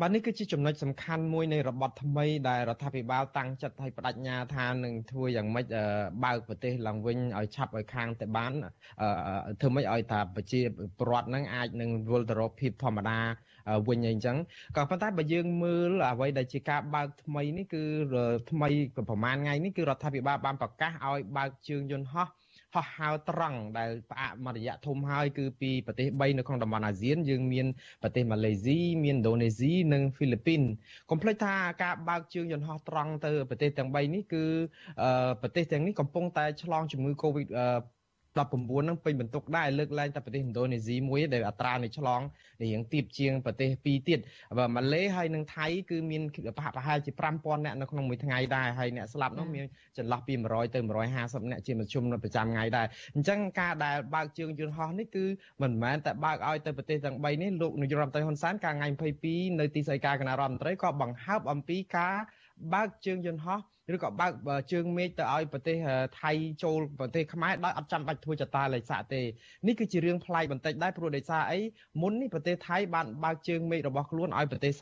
[0.00, 5.66] បាទនេះគឺជាចំណុចសំខាន់មួយនៃរបបថ្មីដែលរដ្ឋាភិបាលតាំងចិត្តឲ្យបដិញ្ញាថានឹងធ្វើយ៉ាងម៉េច
[6.24, 8.52] បើកប្រទេសឡើងវិញឲ្យឆាប់ឲ្យខាងតែបាន
[9.60, 10.60] ធ្វើម៉េចឲ្យថាប្រជា
[10.98, 13.18] ពលរដ្ឋនឹងអាចនឹងវិលទៅរកភាពធម្មតា
[13.88, 14.36] វិញអីចឹង
[14.76, 17.82] ក៏ប៉ុន្តែបើយើងមើលអ្វីដែលជាការបើកថ្មីនេះគឺ
[18.50, 22.28] ថ្មីប្រហែលថ្ងៃនេះគឺរដ្ឋាភិបាលបានប្រកាសឲ្យបើកជើងយន្តហោះ
[22.74, 27.66] ហោះហើរត្រង់ដែលផ្អាកមួយរយៈធំហើយគឺពីប្រទេស3នៅក្នុងតំបន់អាស៊ានយើងមាន
[28.02, 30.62] ប្រទេសម៉ាឡេស៊ីមានឥណ្ឌូនេស៊ីនិងហ្វីលីពីន
[31.10, 34.44] កុំភ្លេចថាការបើកជើងយន្តហោះត្រង់ទៅប្រទេសទាំង3នេះគឺ
[35.42, 37.48] ប្រទេសទាំងនេះកំពុងតែឆ្លងជំងឺ Covid
[38.38, 42.20] 19នឹងពេញបន្ទុកដែរលើកឡើងតែប្រទេសឥណ្ឌូនេស៊ីមួយដែលអត្រានៃឆ្លង
[42.62, 44.18] រៀងទៀបជាងប្រទេសពីរទៀត
[44.58, 46.22] បើម៉ាឡេហើយនិងថៃគឺមាន
[46.56, 49.64] ប្រហាក់ប្រហែលជា5000នាក់នៅក្នុងមួយថ្ងៃដែរហើយអ្នកស្លាប់នោះមាន
[49.98, 50.80] ចន្លោះពី100ទៅ
[51.14, 55.24] 150នាក់ជាមធ្យមនៅប្រចាំថ្ងៃដែរអញ្ចឹងការដែលបើកជើងយន្តហោះនេះគឺ
[55.62, 58.88] មិនមែនតែបើកឲ្យទៅប្រទេសទាំង3នេះលោកនាយរដ្ឋមន្ត្រីហ៊ុនសែនកាលថ្ងៃ
[59.24, 62.16] 22នៅទីស្តីការគណៈរដ្ឋមន្ត្រីក៏បង្ហើបអំពីការ
[62.74, 63.60] បើកជើងយន្តហោះ
[63.94, 64.32] ឬក៏បើក
[64.72, 65.76] ជើងមេឃទៅឲ្យប្រទេស
[66.20, 69.22] ថៃចូលប្រទេសខ្មែរដោយអត់ចាំបាច់ធ្វើចតាលេខសាកទេ
[69.66, 71.60] នេះគឺជារឿងប្លែកបន្តិចដែរព្រោះដោយសារអី
[72.02, 74.72] មុននេះប្រទេសថៃបានបើកជើងមេឃរបស់ខ្លួនឲ្យប្រទេស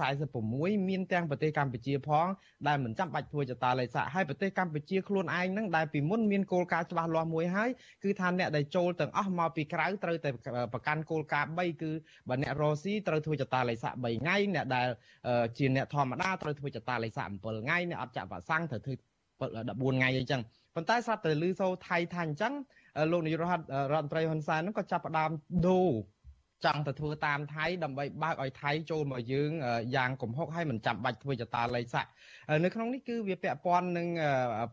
[0.40, 2.26] 46មានទាំងប្រទេសកម្ពុជាផង
[2.66, 7.70] ដែលមិនចាំបាច់ធ្វើចតាលេខសាកហើយប្រទេសកម្ពុជាខ្លួនឯងនឹងដែលពីមុនមានគោលការណ៍ច្បាស់លាស់មួយហើយ
[8.04, 10.30] គឺថាអ្នកដែលចូលទាំងអស់មកពីក្រៅត្រូវតែ
[10.72, 11.90] ប្រកាន់គោលការណ៍3គឺ
[12.28, 14.86] បើអ្នករស៊ីត្រូវធ្វើចតាលេខសាក3ថ្ងៃអ្នកដែល
[15.58, 18.94] ជាអ្នកធម្មតាត្រូវធ្វើចតាលេខសាក7ថ្ងៃអ្នកអត់ចាក់វ៉ាក់សាំងត្រូវធ្វើ
[19.40, 20.40] 14ថ្ងៃអីចឹង
[20.74, 22.52] ប៉ុន្តែស្រាប់តែលឺសូថៃថាអញ្ចឹង
[23.12, 25.30] លោកនាយករដ្ឋរដ្ឋមន្ត្រីហ៊ុនសែនហ្នឹងក៏ចាប់ផ្ដើម
[25.68, 25.90] ដូរ
[26.64, 29.50] ចង់ទៅធ្វើតាមថៃដើម្បីបើកឲ្យថៃចូលមកយើង
[29.96, 32.10] យ៉ាងកំហុកហើយមិនចាំបាច់ធ្វើចតាលេខសាក់
[32.64, 34.08] នៅក្នុងនេះគឺវាពាក់ព័ន្ធនឹង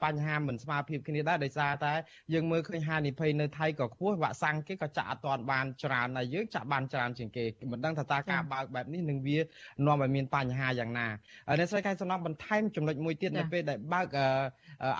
[0.03, 1.93] បញ្ហាមិនស្មារភាពគ្នាដែរដោយសារតែ
[2.33, 9.37] យើងមើលឃើញហានិភ័យនៅថៃក៏ខ្ពស់វ៉ាក់សាំងគេក៏ចាក់អត់ទាន់បានច្រើនហើយយើងចាក់បានច្រើនជាងគេមិនដឹងថាតើការបើកបែបនេះនឹងវា
[9.85, 11.07] នាំឲ្យមានបញ្ហាយ៉ាងណា
[11.59, 14.07] អ្នកស្រីកែសំណងបន្ថែមចំណុចមួយទៀតនៅពេលដែលបើក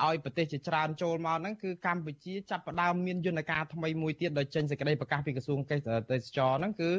[0.05, 6.91] ឲ្យប្រទេសជាច្រើនចូលមកហ្នឹងគឺកម្ពុជាចាប់ផ្ដើមមានយន្តការថ្មីមួយទៀតដោយចេញសេចក្តីប្រកាសពីក្រសួងទេសចរហ្នឹងគឺ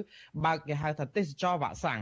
[0.45, 2.01] បើកគេហៅថាទេសចរវ៉ាក់សាំង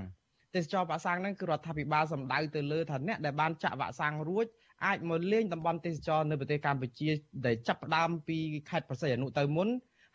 [0.55, 4.47] ទេសចរវ៉ាក់សាំងហ្នឹងគឺរដ្ឋាភិបាលសម្ដៅទៅលើថាអ្នកដែលបានចាក់វ៉ាក់សាំងរួច
[4.87, 7.09] អាចមកលេងតំបន់ទេសចរនៅប្រទេសកម្ពុជា
[7.47, 8.39] ដែលចាប់ផ្ដើមពី
[8.71, 9.69] ខេត្តប្រសិទ្ធអនុទៅមុន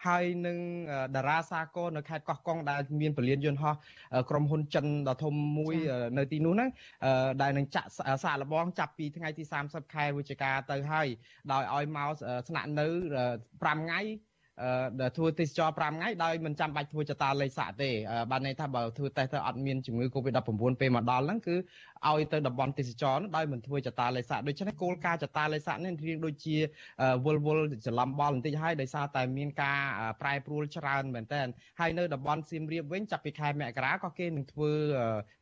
[0.08, 0.58] ហើយនឹង
[1.16, 3.76] តារាសាគរនៅខេត្តកោះកុងដែលមានពលានយន្តហោះ
[4.30, 5.76] ក្រុមហ៊ុនចិនដ៏ធំមួយ
[6.18, 6.70] នៅទីនោះហ្នឹង
[7.42, 7.90] ដែលនឹងចាក់
[8.24, 11.08] សាកល្បងចាប់ពីថ្ងៃទី30ខែវិច្ឆិកាទៅហើយ
[11.52, 12.10] ដោយឲ្យមក
[12.48, 12.88] ស្នាក់នៅ
[13.36, 14.00] 5ថ្ងៃ
[15.02, 17.90] ដែលធ្វើទេសចរ5ថ្ងៃដោយមិនចាំបាច់ធ្វើចតាលេខសាក់ទេ
[18.32, 21.56] បានន័យថាបើធ្វើតេស្តទៅអត់មានជំងឺ Covid-19 ពេលមកដល់ហ្នឹងគឺ
[22.08, 26.58] ឲ្យទៅតំបន់ទេសចរនោះដោយមិនធ្វើចតាលេខសាក់ដូច្នេះគោលការណ៍ចតាលេខសាក់នេះរៀងដូចជា
[27.26, 29.80] វល់វល់ច្រឡំបល់បន្តិចហើយដោយសារតែមានការ
[30.22, 31.42] ប្រែប្រួលច្រើនមែនតើ
[31.80, 34.72] ហើយនៅតំបន់សៀមរាបវិញចាប់ពីខែមករាក៏គេនឹងធ្វើ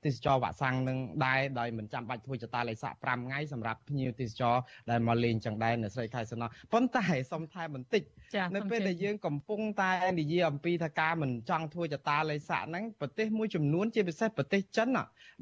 [0.05, 4.55] ទេសចរវ៉ាក់សាំងនឹងដែរដោយមិនចាំបាច់ធ្វើចតាលេខសាក់5ថ្ងៃសម្រាប់ភ្ញៀវទេសចរ
[4.89, 8.03] ដែលមកលេងចឹងដែរនៅស្រីខែសំណោះប៉ុន្តែសុំថែមបន្តិច
[8.55, 14.89] នៅពេលដែលយើងកំពុងតែនិយាយអំពីថាការមិនចង់ធ្វើចតាលេខសាក់ហ្នឹងប្រទេសមួយចំនួនជាពិសេសប្រទេសចិន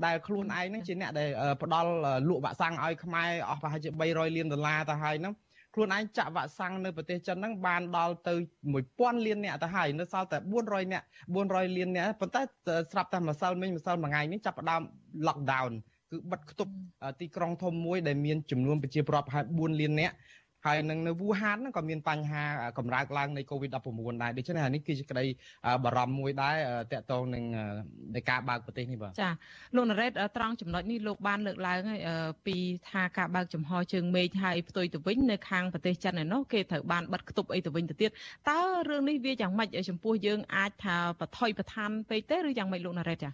[0.06, 1.30] ដែលខ្លួនឯងហ្នឹងជាអ្នកដែល
[1.64, 1.90] ផ្ដល់
[2.30, 5.34] លក់វ៉ាក់សាំងឲ្យខ្មែរអស់ប្រហែលជា300លានដុល្លារទៅហើយហ្នឹង
[5.74, 8.34] ខ្លួនឯងចាក់វ៉ាក់សាំងនៅប្រទេសចិនហ្នឹងបានដល់ទៅ
[8.80, 11.04] 1000លានអ្នកទៅហើយនៅសល់តែ400អ្នក
[11.36, 12.42] 400លានអ្នកប៉ុន្តែ
[12.92, 14.82] ស្រាប់តែម្សិលមិញម្សិលមួយថ្ងៃនេះចាប់ផ្ដើម
[15.28, 15.72] lockdown
[16.12, 16.74] គឺបិទគប់
[17.22, 20.12] ទីក្រុងធំមួយដែលមានចំនួនប្រជាពលរដ្ឋប្រហែល4លានអ្នក
[20.66, 22.44] ហើយនឹងនៅវូហានហ្នឹងក៏មានបញ្ហា
[22.78, 25.26] កម្រើកឡើងនៃ COVID-19 ដែរដូច្នេះអានេះគឺជាក្តី
[25.84, 26.56] បារម្ភមួយដែរ
[26.94, 27.44] តកតងនឹង
[28.16, 29.32] នៃការបើកប្រទេសនេះបាទចា
[29.76, 32.02] លោកណារ៉េតត្រង់ចំណុចនេះលោកបានលើកឡើងហើយ
[32.48, 32.58] ពី
[32.90, 38.10] ថាការបើកចំហជើងមេឃហើយផ្ទុយទៅវិញនៅខាងប្រទេសចិនឯណោះគេត្រូវបានបិទគប់អីទៅវិញទៅទៀត
[38.50, 43.32] តើរឿងនេះវាយ៉ាងម៉េចចំពោះយើងអាចថាបថុយប្រឋានពេកទេឬយ៉ាងម៉េចលោកណារ៉េតចា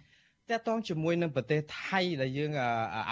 [0.50, 2.52] តកតងជាមួយនឹងប្រទេសថៃដែលយើង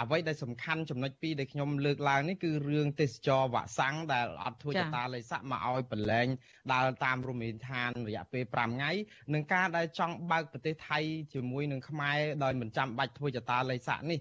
[0.01, 6.27] អ្វីដែលសំខាន់ចំណុចពីរដែលខ្ញុំលើកឡើងនេះគឺរឿងទេសចរវ៉ាក់សាំងដែលអត់ធ្វើចតាលេខសាក់មកឲ្យប្រឡែង
[6.73, 8.91] ដើរតាមរមណីយដ្ឋានរយៈពេល5ថ្ងៃ
[9.33, 10.99] និងការដែលចង់បើកប្រទេសថៃ
[11.33, 14.19] ជាមួយនឹងខ្មែរដោយមិនចាំបាច់ធ្វើចតាលេខសាក់នេះ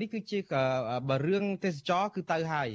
[0.00, 0.38] នេះគឺជា
[1.08, 2.70] បើរឿងទេសចរគឺទៅហើយ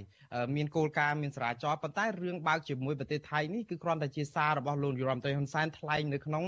[0.56, 6.44] មានគោលការណ៍មានចរាចរណ៍ប៉ុន្តែរឿងបើកជាមួយប្រទេសថៃនេះគឺគ្រាន់តែជាសាររបស់លោកនាយរដ្ឋមន្ត្រីហ៊ុនសែនថ្លែងនៅក្នុង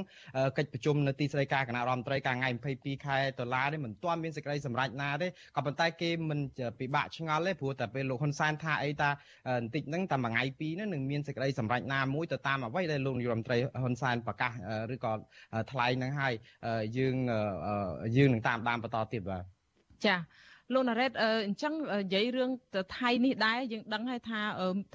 [0.57, 6.39] កិច្ចប្រជុំនៅទីស្តីការគណៈរដ្ឋមន្ត្រីកាលថ្ងៃ22ខែតុលានេះមិនទាន់មានសេចក្តីសម្រេចណាទេក៏ប៉ុន្តែគេមិន
[6.79, 9.09] ពិបាកឆ្ងល់ទេព្រោះតែពេលលោកហ៊ុនសែនថាអីតា
[9.47, 14.51] បន្តិចហ្នឹងតែមួយថ្ងៃពីរហ្នឹងនឹងមានសេចក្តីសម្រេចណាមួយទៅតាមអ្វីដែលលោកនាយរដ្ឋមន្ត្រីហ៊ុនសែនប្រកាស
[14.93, 15.11] ឬក៏
[15.71, 16.33] ថ្លែងហ្នឹងហើយ
[16.97, 17.15] យើង
[18.17, 19.43] យើងនឹងតាមដានបន្តទៀតបាទ
[20.05, 20.19] ចា៎
[20.73, 21.11] លោកណារ៉េត
[21.45, 22.49] អញ្ចឹងនិយាយរឿង
[22.97, 24.39] ថៃនេះដែរយើងដឹងហើយថា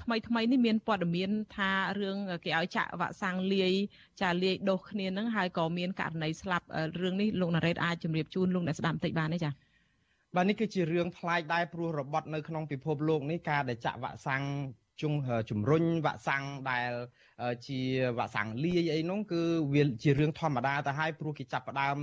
[0.03, 1.69] ថ្មីថ្មីនេះមានព័ត៌មានថា
[1.99, 3.73] រឿងគេឲ្យចាក់វ៉ាក់សាំងលាយ
[4.21, 6.65] ចាលាយដូសគ្នានឹងហើយក៏មានករណីស្លាប់
[7.01, 9.51] រឿងនេះលោកណារ៉េតអាចជម្រាបជូនលោកអ្នកស្ដាប់បន្តិចបានទេចា
[10.35, 14.43] បាទនេះគឺជារឿងប្លែកដែរព្រោះរបត់នៅក្នុងពិភពលោកនេះការដែលចាក់វ៉ាក់សាំង
[15.01, 15.13] ជង
[15.49, 16.91] ជំរុញវ៉ាក់សាំងដែល
[17.67, 17.81] ជា
[18.17, 19.41] វ៉ាក់សាំងលាយអីនោះគឺ
[19.73, 21.97] វាជារឿងធម្មតាទៅហើយព្រោះគេចាប់ផ្ដើម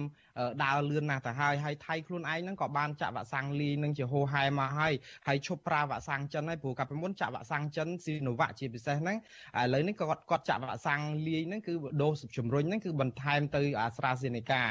[0.64, 4.92] ដើរលឿនណាស់ទៅហើយហើយថៃខ្លួនឯងហ្នឹងក៏បានចាក់វ៉ាក់សាំងលីនឹងជាហូហែមកហើយ
[5.26, 9.16] ហើយឈប់ប្រើវ៉ាក់សាំងចិនហើយព្រោះកាលពីមុនចាក់វ៉ាក់សាំងចិនស៊ីណូវ៉ាក់ជាពិសេសហ្នឹង
[9.60, 14.62] ឥឡូវនេះគាត់គាត់ចាក់វ៉ាក់សាំងលីហ្នឹងគឺដូសជំរុញហ្នឹងគឺបន្ថែមទៅអាស្ត្រាសេនេកា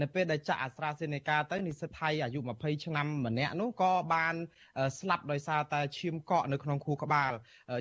[0.00, 4.34] នៅពេលដែលចាក់អាស្ត្រាសេនេកាទៅនិស្សិតថៃអាយុ20ឆ្នាំម្នាក់នោះក៏បាន
[4.98, 7.32] ស្លាប់ដោយសារតែឈាមកកនៅក្នុងខួរក្បាល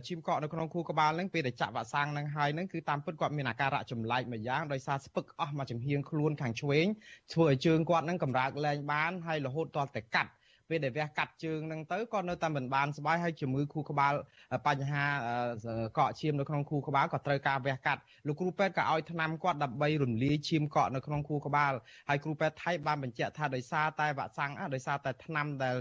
[0.07, 6.85] ឈាមកកនៅក្នុងខួរក្បាលហ្នឹងពេលដែលចាក់វ៉ាក់សាំងហ្នឹងហើយហ្នឹងគឺតាមពិតគាត់មានអាការៈចម្លែកមួយយ៉ាងដោយសារស្ពឹកអស់មកចំហៀងខ្លួនខាងឆ្វេង
[7.33, 10.31] ធ្វើឲ្យជើងគាត់នឹងកម្រើកលែងបានហើយរហូតដល់តែកាត់
[10.69, 14.13] ពេលដែលវះកាត់ជើងហ្នឹងទៅក៏នៅតែមិនបានស្បាយហើយជំងឺខួរក្បាល
[14.67, 15.03] បញ្ហា
[15.97, 21.73] កកឈាមនៅក្នុងខួរក្បាលក៏ត្រូវការវះកាត់លោកគ្រូពេទ្យក៏ឲ្យថ្នាំគាត់ដើម្បីរំលាយឈាមកកនៅក្នុងខួរក្បាល
[22.09, 25.75] ហើយគ្រូពេទ្យថៃបានបញ្ជាក់ថាដោយសារតែវ៉ាក់សាំងដោយសារតែថ្នាំដែល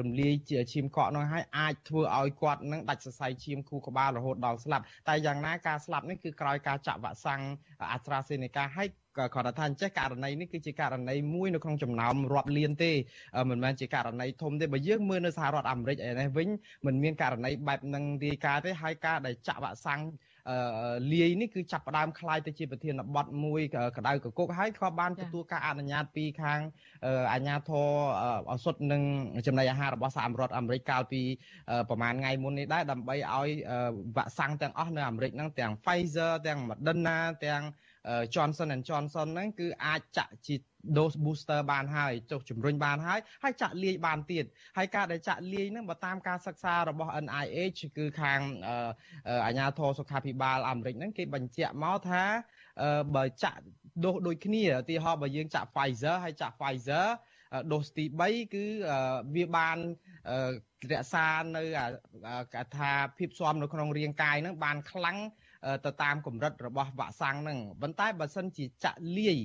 [0.00, 0.34] រំលាយ
[0.72, 7.42] ឈាមកកនោះហើយអាចធ្វើឲ្យគាត់នឹងដាច់សរសៃឈាមខួរក្បាលរហូតដល់ស្លាប់តែយ៉ាងណាការស្លាប់នេះគឺក្រោយការចាក់វ៉ាក់សាំង
[7.92, 12.91] អាស្ត្រាសេនេកាហើយ ក៏គាត់ថាអញ្ចេះករណីនេះគឺជាករណីមួយនៅក្នុងចំណោមរាប់លានទេ
[13.49, 16.47] មិនមែនជាករណីធំទេបើយើងមើលនៅសហរដ្ឋអាមេរិកឯនេះវិញ
[16.85, 20.01] មិនមានករណីបែបនឹងរាយការណ៍ទេហើយការដែលចាក់វ៉ាក់សាំង
[20.49, 20.57] អឺ
[21.13, 23.61] លាយនេះគឺចាប់ផ្ដើមคลายទៅជាប្រធានបទមួយ
[23.97, 26.59] កដៅកគុកហើយក៏បានទទួលការអនុញ្ញាតពីខាង
[27.33, 27.87] អាជ្ញាធរ
[28.51, 29.01] ឱសថនិង
[29.47, 31.21] ចំណីអាហាររបស់សហរដ្ឋអាមេរិកកាលពី
[31.89, 33.49] ប្រហែលថ្ងៃមុននេះដែរដើម្បីឲ្យ
[34.15, 37.63] វ៉ាក់សាំងទាំងអស់នៅអាមេរិកហ្នឹងទាំង Pfizer ទាំង Moderna ទាំង
[38.34, 40.54] Johnson Johnson ហ្នឹងគឺអាចចាក់ជា
[40.96, 44.44] dose booster បានហើយចុះជំរុញបានហើយហើយចាក់លាយបានទៀត
[44.78, 48.40] ហើយការដែលចាក់លាយហ្នឹងបើតាមការសិក្សារបស់ NIH គឺខាង
[49.46, 52.22] អាជ្ញាធរសុខាភិបាលអាមេរិកហ្នឹងគេបញ្ជាក់មកថា
[53.16, 53.60] បើចាក់
[54.04, 57.06] ដូសដូចគ្នាឧទាហរណ៍បើយើងចាក់ Pfizer ហើយចាក់ Pfizer
[57.72, 58.64] ដូសទី3គឺ
[59.36, 59.76] វាបាន
[60.92, 61.64] រក្សានៅ
[62.54, 65.18] កថាភាពស៊ាំនៅក្នុងរាងកាយហ្នឹងបានខ្លាំង
[65.84, 69.38] ទៅតាមកម្រិតរបស់វ៉ាក់សាំងហ្នឹងប៉ុន្តែបើសិនជាចាក់លាយ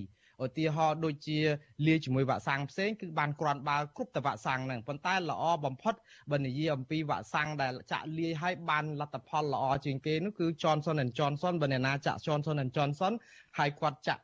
[0.45, 1.39] ឧទាហរណ៍ដូចជា
[1.87, 5.95] លាយជាមួយវ៉ាក់សាំងផ្សេងគឺបានក្រាន់បើគ្រប់ទៅវ៉ាក់សាំងហ្នឹងប៉ុន្តែល្អបំផុត
[6.31, 13.13] បើនិយាយអំពីវ៉ាក់សាំងដែលចាក់លាយឲ្យបានលទ្ធផលល្អជាងគេនោះគឺ Johnson Johnson បើអ្នកណាចាក់ Johnson Johnson
[13.57, 14.23] ហើយគាត់ចាក់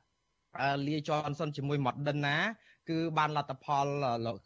[0.88, 2.36] លាយ Johnson ជាមួយ Moderna
[2.90, 3.86] គឺបានលទ្ធផល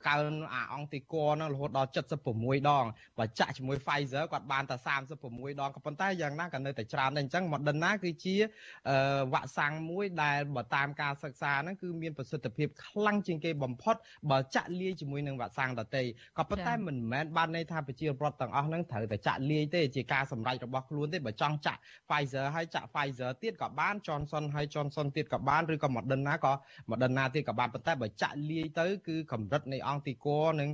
[0.08, 1.90] កើនអាអង់ទីកហ្នឹងរហូតដល់
[2.30, 2.86] 76ដង
[3.18, 4.76] បើចាក់ជាមួយ Pfizer គាត់បានតែ
[5.20, 8.36] 36ដងក៏ប៉ុន្តែយ៉ាងណាក៏នៅតែច្រើនដែរអញ្ចឹង Moderna គឺជា
[9.34, 13.96] វ៉ាក់សាំងមួយដែលបើតាមការសិក្សាហ្នឹងគឺមានប្រសិទ្ធភាពខ្លាំងជាងគេបំផុត
[14.32, 16.04] បើចាក់លាយជាមួយនឹងវ៉ាក់សាំងដទៃ
[16.38, 21.80] ក៏ប៉ុន្តែមិនមែនបានន័យថាប្រជាពលរដ្ឋទាំងអស់ហ្នឹងត្រូវតែចាក់លាយទេជាការសម្រេចរបស់ខ្លួនទេបើចង់ចាក់
[22.10, 26.54] Pfizer ហើយចាក់ Pfizer ទៀតក៏បាន Johnson ហើយ Johnson ទៀតក៏បានឬក៏ Moderna ក៏
[26.90, 30.28] Moderna ទៀតក៏បានប៉ុន្តែបើចាក់ចាក់លាយទៅគឺកម្រិតនៃអង្គទីក
[30.60, 30.70] និង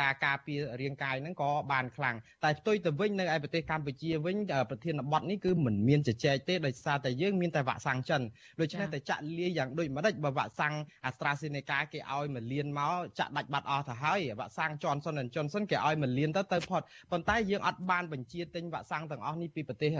[0.00, 4.36] ការការពាររាងកាយហ្នឹងក៏បានខ្លាំងតែផ្ទុយទៅវិញនៅឯប្រទេសកម្ពុជាវិញ
[4.70, 8.22] ប្រធានបទនេះគឺមិនមានជជែកទេដោយសារតែយើងមានតែវ៉ាក់សាំងចិន
[8.60, 10.74] ដូច្នេះតែចាក់លាយយ៉ាងដូចម្ដេចបើវ៉ាក់សាំង
[11.08, 19.90] AstraZeneca គេឲ្យមួយលានមកចាក់ដាច់បាត់អស់ទៅហើយវ៉ាក់សាំង Johnson Johnson គេឲ្យមួយលានទៅទៅផុតប៉ុន្តែយើងអត់បានបញ្ជាទិញវ៉ាក់សាំងទាំងអស់នេះពីប្រទេស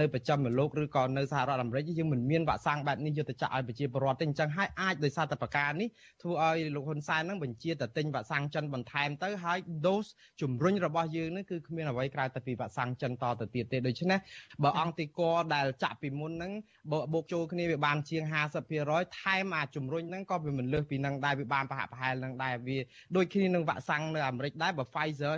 [0.00, 5.88] នៅប្រចាំលោកឬក៏នៅសហរដ្ឋអាមេរិកយើងមិនមានវ៉ាក់សាំងបែបនេះយកទៅចាក់ឲ្យប្រជាពលរដ្ឋទេអញ្ចឹងហើយអាចដោយសារតែប្រការនេះ
[6.22, 6.43] ធ្វើឲ្យ
[6.74, 10.06] លោកហ៊ុនសែននឹងបញ្ជាទៅទិញវ៉ាក់សាំងចិនបន្ថែមទៅហើយដូស
[10.42, 14.18] ជំរុញរបស់យើងនេះគឺគ្មានអ្វីក្រៅតែពីវ៉ាក់សាំងចិនតទៅទៀតទេដូច្នេះ
[14.62, 15.20] បើអង្គទីក
[15.54, 16.52] ដែលចាក់ពីមុនហ្នឹង
[16.92, 18.22] បើបូកចូលគ្នាវាបានជាង
[18.70, 22.78] 50%ថែមអាជំរុញហ្នឹងក៏វាមិនលើសពីនឹងដែរវាបានប្រហាក់ប្រហែលនឹងដែរវា
[23.16, 25.34] ដូចគ្នានឹងវ៉ាក់សាំងនៅអាមេរិកដែរបើ Pfizer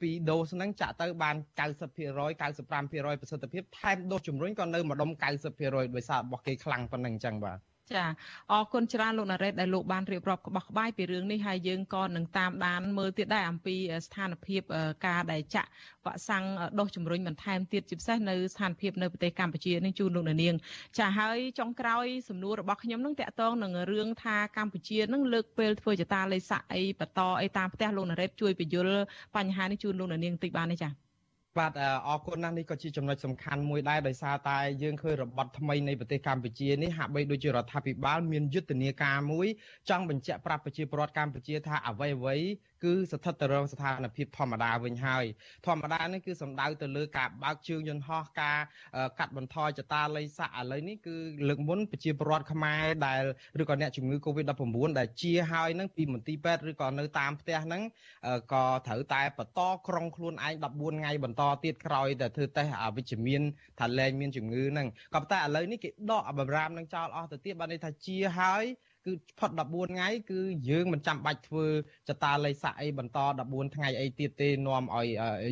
[0.00, 5.10] ពីដូសហ្នឹងចាក់ទៅបាន90% 95%ប្រសិទ្ធភាពថែមដូសជំរុញក៏នៅម្ដុំ
[5.52, 7.58] 90%ដោយសាររបស់គេខ្លាំងប៉ុណ្ណឹងអញ្ចឹងបាទ
[7.92, 8.04] ចា
[8.52, 13.76] អរគុណច្រើនលោកណារ៉េតដែលលោកបានរៀបរាប់ក្បោះក្បាយពីរឿងនេះហើយយើងក៏នឹងតាមដានមើលទៀតដែរអំពី
[14.06, 14.62] ស្ថានភាព
[15.06, 15.68] ការដែលចាក់
[16.04, 16.44] វ៉ាក់សាំង
[16.78, 20.54] ដុសជំរុញបន្ថែមទៀតជាពិសេសនៅស្ថានភាពនៅប្រទេសកម្ពុជានេះជូនលោកនាង
[20.98, 28.88] ចាហើយចុងក្រោយសំណួររបស់ខ្ញុំនឹងតកតងនឹងរឿងថាកម្ពុជានឹងលើកពេលធ្វើចតាលេខស័កអីបន្តអីតាមផ្ទះលោកណារ៉េតជួយបញ្យល
[29.36, 31.07] បញ្ហានេះជូនលោកនាងបន្តិចបានទេចា
[31.56, 31.72] បាទ
[32.06, 39.46] អរគុណណាស់នេះក៏ជាចំណុចសំខាន់មួយដែរដោយសារតែយើងឃើញរបបថ្មីនៃប្រទេសកម្ពុជានេះហាក់បីដូចជារដ្ឋាភិបាលមានយុទ្ធនាការមួយ
[39.88, 42.36] ចង់បញ្ជាក់ប្រាប់ប្រជាពលរដ្ឋកម្ពុជាថាអ្វីអ្វី
[42.84, 45.24] គឺស្ថិតទៅរងស្ថានភាពធម្មតាវិញហើយ
[45.66, 48.58] ធម្មតានេះគឺសំដៅទៅលើការបើកជើងយន្តហោះការ
[49.18, 51.16] កាត់បន្ថយចតាល័យស័កឥឡូវនេះគឺ
[51.48, 53.22] លើកមុនប្រជាពលរដ្ឋខ្មែរដែល
[53.62, 57.82] ឬក៏អ្នកជំងឺ Covid-19 ដែលជាហើយនឹងពីមន្ទីរពេទ្យឬក៏នៅតាមផ្ទះហ្នឹង
[58.52, 63.42] ក៏ត្រូវតែបន្តក្រុងខ្លួនឯង14ថ្ងៃបន្តទៀតក្រោយតែធ្វើតេស្តអវិជ្ជមាន
[63.80, 68.64] ថាលែងមានជំងឺហ្នឹងក៏ប៉ុន្តែឥឡូវនេះគេដកបំរាមនឹងចោលអស់ទៅទៀតបានន័យថាជាហើយ
[69.08, 70.40] គឺគឺផុត14ថ្ងៃគឺ
[70.70, 71.66] យើងមិនចាំបាច់ធ្វើ
[72.08, 75.06] ចតាលេខសាក់អីបន្ត14ថ្ងៃអីទៀតទេនាំឲ្យ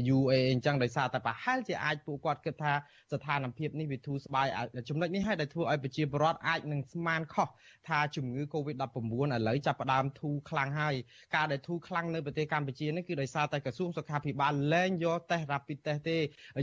[0.09, 2.73] យូរអីអញ្ចឹងដោយសារតែប្រហែលជាអាចពួកគាត់គិតថា
[3.13, 4.47] ស្ថានភាពនេះវាធូរស្បើយ
[4.89, 7.49] ចំណុចនេះហើយដែលធ្វើឲ្យប្រជាពលរដ្ឋអាចនឹងស្មានខុស
[7.89, 8.99] ថាជំងឺ Covid-19
[9.37, 10.95] ឥឡូវចាប់ផ្ដើមធូរខ្លាំងហើយ
[11.37, 16.19] ការដែលធូរខ្លាំងនៅប្រទេសកម្ពុជានេះគឺដោយសារតែក្រសួងសុខាភិបាលលែងយកតេស្ត rapid test ទេ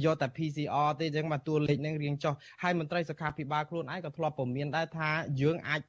[0.05, 2.33] យកតែ PCR ទេអញ្ចឹងមកតួលេខនឹងរៀងចុះ
[2.63, 5.09] ហើយមន្ត្រីសុខាភិបាលខ្លួនឯងក៏ធ្លាប់ពមមានដែរថា
[5.41, 5.81] យើងអាច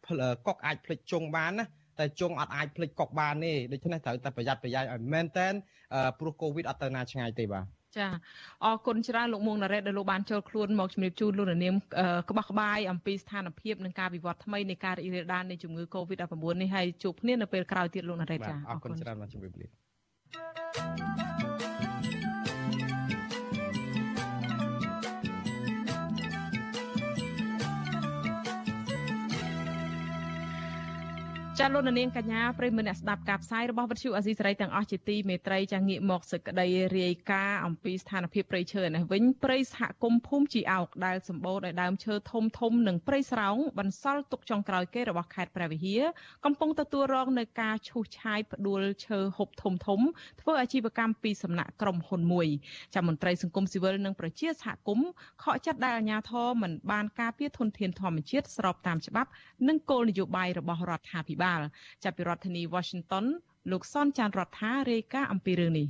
[0.46, 1.64] កុកអាចភ្លេចជុងបានណា
[1.98, 5.52] តែជុងអត់អាចភ្លេចកុកបានទេដូច្នេះត្រូវតែប្រយ័ត្នប្រយែងឲ្យមែនតែន
[6.18, 7.64] ព្រោះកូវីដអត់ទៅណាឆ្ងាយទេបាទ
[7.98, 8.06] ចា
[8.64, 11.74] អរគុណច្រើនលោកមួងណារ៉េតដែលលោកបានចូលខ្លួនមកជំរាបជូនលោកនាង
[12.30, 21.23] ក្បោះក្បាយអំពីស្ថានភាពនិងការវិវត្តថ្មីនៃការរីករាលដាលនៃជំងឺ Covid-19 នេះហើយជួបគ្នានៅពេលក្រោយទៀតលោកណារ៉េតចាអរគុណច្រើនមកជំរាបលា
[31.60, 36.66] ចាលោកនាងកញ្ញាប្រិមមអ្នកស្ដាប់ការផ្សាយរបស់វិទ្យុអាស៊ីសេរីទាំងអស់ជាទីមេត្រីចាងាកមកសេចក្តី
[36.98, 46.02] រាយការណ៍អំពីស្ថានភាពព្រៃឈើនេះវិញព្រៃសហគមន៍ភូមិជីអោកដែលសម្បូរដោយដើមឈើធំធំនិងព្រៃស្រោងបន្សល់ទុកចុងក្រោយគេរបស់ខេត្តព្រះវិហារ
[46.44, 50.00] កំពុងទទួលរងនឹងការឈូសឆាយផ្ដួលឈើហូបធំធំ
[50.40, 52.48] ធ្វើអាជីវកម្មពីសំណាក់ក្រុមហ៊ុនមួយ
[52.94, 55.08] ចាមន្ត្រីសង្គមស៊ីវិលនិងប្រជាសហគមន៍
[55.42, 59.30] ខកចិត្តដែលអាជ្ញាធរមិនបានការពារធនធានធម្មជាតិស្របតាមច្បាប់
[59.68, 61.60] និងគោលនយោបាយរបស់រដ្ឋាភិបាលបាល
[62.04, 63.24] ចាប់ពីរដ្ឋធានី Washington
[63.70, 65.88] លោកសនចានរដ្ឋារាយការណ៍អំពីរឿងនេះ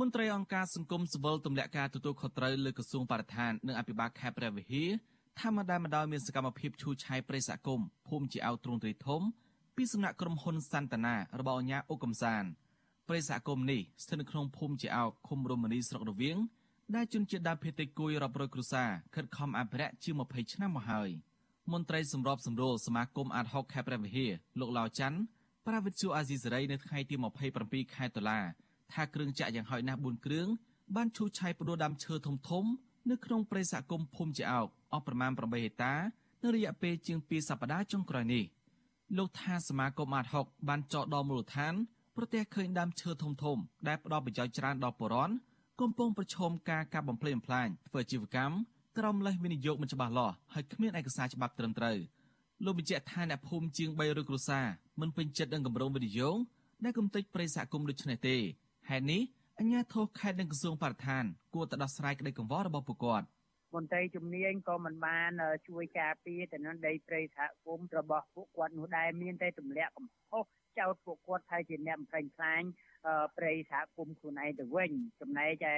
[0.00, 4.90] មន្ត្រីអង្គការសង្គមស៊ីវិលទម្លាក់ការទទួលខុសត្រូវលើក្រសួងបរិស្ថាននិងអភិបាលខេត្តព្រះវិហារ
[5.40, 9.22] ថាមិនដែលម្ដងមានសកម្មភាពឈូសឆាយព្រៃសហគមន៍ភូមិជាអោទ្រង់ទ្រីធំ
[9.76, 12.44] ពីសំណាក់ក្រុមហ៊ុនសន្តានារបស់អាញាអុកកំសាន
[13.08, 16.38] ព្រៃសហគមន៍នេះស្ថិតនៅក្នុងភូមិជាអោឃុំរមនីស្រុករវៀង
[16.96, 21.10] ដែលជនជាតិដើមភាគតិចគួយរាប់រយគ្រួសារខិតខំអភិរក្សជាង20ឆ្នាំមកហើយ។
[21.72, 25.18] មន្ត្រីសម្របសម្រួលសមាគមអាត6ខេត្តព្រះវិហារលោកឡាវច័ន្ទ
[25.66, 27.14] ប្រាវិទ្យាអាស៊ីសេរីនៅថ្ងៃទី
[27.54, 28.40] 27ខែតុលា
[28.92, 30.48] ថាគ្រឿងចាក់យ៉ាងហោចណាស់4គ្រឿង
[30.96, 32.64] បានឈូសឆាយផ្ដួលដើមឈើធំធំ
[33.10, 35.94] នៅក្នុងព្រៃសហគមន៍ភូមិជាអោកអស់ប្រមាណ8ហិកតា
[36.42, 38.44] នៅរយៈពេលជាង2សប្តាហ៍ចុងក្រោយនេះ
[39.16, 41.74] លោកថាសមាគមអាត6បានចោទដល់មូលដ្ឋាន
[42.16, 43.58] ប្រទះឃើញដើមឈើធំធំ
[43.88, 45.34] ដែលផ្ដល់ប្រយោជន៍ច្រើនដល់ប្រជាពលរដ្ឋ
[45.80, 48.54] កំពុងប្រឈមការកាប់បំផ្លិចបំផ្លាញធ្វើជីវកម្ម
[48.98, 51.96] ក្រមលេសវិនិយោគមិនច្បាស់លាស់ហើយគ្មានឯកសារច្បាប់ត្រឹមត្រូវ
[52.64, 54.66] លោកបញ្ជាក់ថាអ្នកភូមិជាង300គ្រួសារ
[55.00, 56.36] មិនពេញចិត្តនឹងគម្រោងវិនិយោគ
[56.84, 58.36] ដែលគំតិចប្រិយសហគមន៍ដូចនេះទេ
[58.88, 59.22] ហេតុនេះ
[59.58, 61.24] អញ្ញាធរខេត្តនិងក្រសួងបរិស្ថាន
[61.54, 63.26] គួរតែដោះស្រាយក្តីកង្វល់របស់ពួកគាត់
[63.74, 65.30] មន្ត្រីជំនាញក៏មិនបាន
[65.68, 70.44] ជួយការពារទៅនឹងដីព្រៃសហគមន៍របស់ពួកគាត់នោះដែរមានតែទម្លាក់កំហុស
[70.78, 72.62] ចោទពួកគាត់ថាជាអ្នកបំផ្លិចផ្លាញ
[73.36, 74.90] ព្រៃសហគមន៍ខ្លួនឯងទៅវិញ
[75.20, 75.76] ចំណែកឯ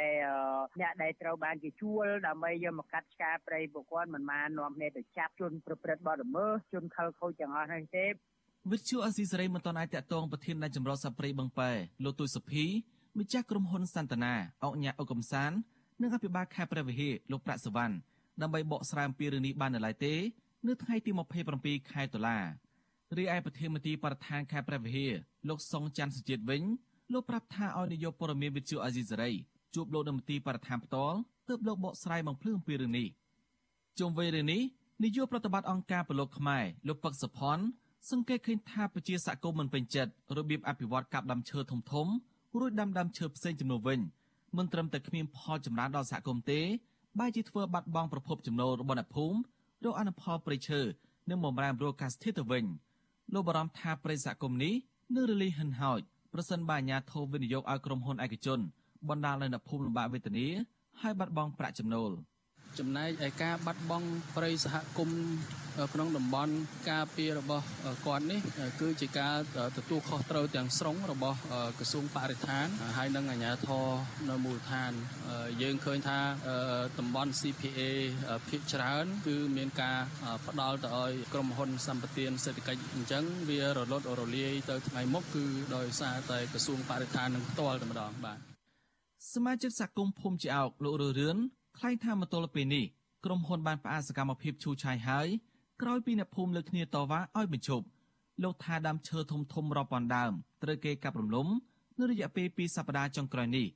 [0.80, 8.06] អ្នកដែលត្រូវបានគេជួលដើម្បីយកមកកាត់ឆ្ការព្រៃពួកគាត់មិនបាននាំគ្នាទៅចាប់ជនប្រព្រឹត្តបទល្មើសជនខលខូចទាំងអស់នេះទេ
[8.70, 11.70] វិទ្យុអស៊ីសេរីមិនតន់អាចតតងប្រធាននៃចម្រុះសាព្រៃបឹងប៉ែ
[12.04, 12.64] លោកទុយសុភី
[13.18, 15.52] ម្ចាស់ក្រុមហ៊ុនសន្តានាអុកញ៉ាអុកកំសាន
[16.02, 17.94] និងអភិបាលខេត្តព្រះវិហារលោកប្រាក់សវណ្ណ
[18.42, 20.14] ដើម្បីបកស្រាយអំពីរឿងនេះបាននៅឡើយទេ
[20.66, 21.10] នៅថ្ងៃទី
[21.50, 22.38] 27ខែតុលា
[23.16, 25.12] រីឯប្រធានមន្ត្រីបរិស្ថានខេត្តព្រះវិហារ
[25.48, 26.62] លោកសុងច័ន្ទសុជាតិវិញ
[27.12, 29.30] លោកប្រាប់ថាឲ្យនាយកព័ត៌មានវិទ្យុអាស៊ីសេរី
[29.74, 33.08] ជួបលោកនៅមន្ទីរបរិស្ថានផ្ទាល់ទើបលោកបកស្រាយបំភ្លឺអំពីរឿងនេះ
[33.98, 34.62] ជុំវិញរឿងនេះ
[35.02, 37.64] នាយកប្រតិបត្តិអង្គការប្រឡូកខ្មែរលោកពឹកសុផាន់
[38.10, 42.06] សង្កេតឃើញថាប្រជាសកម្មមិនពេញចិត្តរបៀបអភិវឌ្ឍកាប់ដាំឈើធំធំ
[42.58, 44.00] រួចដាំដើមឈើផ្សេងចំនួនវិញ
[44.56, 46.60] មិនត្រឹមតែគ្មានផលចម្រើនដល់សហគមន៍ទេ
[47.18, 49.38] បែរជាធ្វើបាត់បង់ប្រភពចំណូលរបស់អ្នកភូមិ
[49.84, 50.80] រកអនុផលព្រៃឈើ
[51.30, 52.64] និងបំរែបំរួលអាកាសធាតុទៅវិញ
[53.34, 54.74] លោកបារម្ភថាព្រៃសហគមន៍នេះ
[55.14, 56.00] នឹងរលាយហិនហោច
[56.38, 58.60] ប្រសិនបើអាជ្ញាធរវិនិយោគឲ្យក្រុមហ៊ុនឯកជន
[59.08, 60.46] បណ្ដាលនៅភូមិលំបាកវេទនា
[61.02, 62.10] ហើយបាត់បង់ប្រាក់ចំណូល
[62.78, 65.20] ចំណែកឯការបាត់បង់ប្រិយសហគមន៍
[65.94, 66.52] ក្នុងតំបន់
[66.90, 67.66] ការពាររបស់
[68.06, 68.40] គាត់នេះ
[68.80, 69.36] គឺជាការ
[69.76, 71.38] ទទួលខុសត្រូវទាំងស្រុងរបស់
[71.78, 72.66] ក្រសួងបរិស្ថាន
[72.96, 73.86] ហើយនិងអាជ្ញាធរ
[74.30, 74.92] នៅមូលដ្ឋាន
[75.62, 76.20] យើងឃើញថា
[76.98, 77.80] តំបន់ CPA
[78.48, 79.98] ភាគច្រើន គឺមានការ
[80.46, 85.44] ផ្ដល់ទៅឲ្យក្រុមហ៊ុនសម្បទានសេដ្ឋកិច្ចអញ្ចឹងវារលត់រលាយទៅថ្ងៃមុខគឺ
[85.76, 88.38] ដោយសារតែក្រសួងបរិស្ថាននឹងផ្ទាល់តែម្ដងបាទ
[89.34, 91.38] សមាជិកសហគមន៍ភូមិជាអោកលោកររឿរឿន
[91.78, 92.84] ថ្លែងថាមកទល់ពេលនេះ
[93.24, 95.28] ក្រុមហ៊ុនបានផ្អាកសកម្មភាពឈូសឆាយហើយ
[95.82, 97.86] ក្រោយពីអ្នកភូមិលើកគ្នាតវ៉ាឲ្យបញ្ឈប់
[98.42, 101.48] លោកថាដើមឈើធំធំរាប់ពាន់ដើមត្រូវគេកាប់រំលំ
[101.98, 103.66] នៅរយៈពេល2សប្តាហ៍ចុងក្រោយនេះ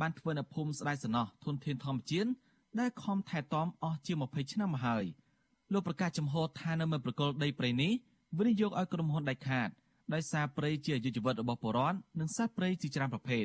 [0.00, 2.30] បានធ្វើនៅភូមិស្ដាយសំណោះធនធានធម្មជាតិ
[2.80, 5.04] ដែលខំថែទាំអស់ជាង20ឆ្នាំមកហើយ
[5.72, 7.92] លោកប្រកាសចំហថានៅមិនប្រកល់ដីព្រៃនេះ
[8.38, 9.68] វិនិយោគឲ្យក្រុមហ៊ុនដាច់ខាត
[10.14, 13.44] ដោយសារព្រៃជាអាយុជីវិតរបស់ប្រជាពលរដ្ឋនិងសត្វព្រៃជាច្រើនប្រភេទ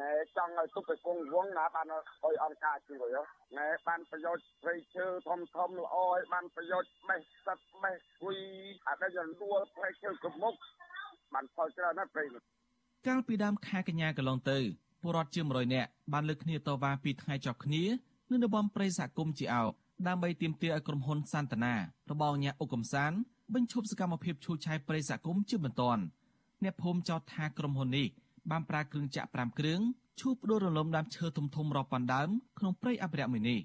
[0.00, 3.16] ហើយចង់ឲ្យទុកទៅគង់វងណាបានឲ្យអង្គការជួយ
[3.58, 8.36] ណែបានប្រយោជន៍ព្រៃឈើធំធំល្អឲ្យបានប្រយោជន៍បេះសត្វបេះគួយ
[8.86, 9.10] អត់ដែល
[9.42, 10.54] ដួលព្រៃឈើគ្រប់មុខ
[11.34, 12.24] បានផលច្រើនណាស់ព្រៃ
[13.06, 14.58] កាលពីដើមខែកញ្ញាកន្លងទៅ
[15.02, 17.84] ពលរដ្ឋជាង100នាក់បានលើកគ្នាតវ៉ាពីថ្ងៃជាប់គ្នា
[18.30, 19.64] នៅតំបន់ព្រៃសហគមន៍ជាអោ
[20.08, 21.74] ដើម្បីទាមទារឲ្យក្រុមហ៊ុនសន្តានា
[22.10, 23.12] របស់អាញាអុកកំសាន
[23.54, 26.02] បញ្ឈប់សកម្មភាពឈូសឆាយព្រៃសហគមន៍ជាបន្ទាន់
[26.64, 28.08] អ្នកភូមិចោទថាក្រុមហ៊ុននេះ
[28.50, 29.80] បានប្រើគ្រឿងចាក់5គ្រឿង
[30.20, 32.28] ឈូសផ្ដួលរលំដើមឈើធំធំរាប់ពាន់ដើម
[32.58, 33.60] ក្នុងព្រៃអភិរក្សមួយនេះ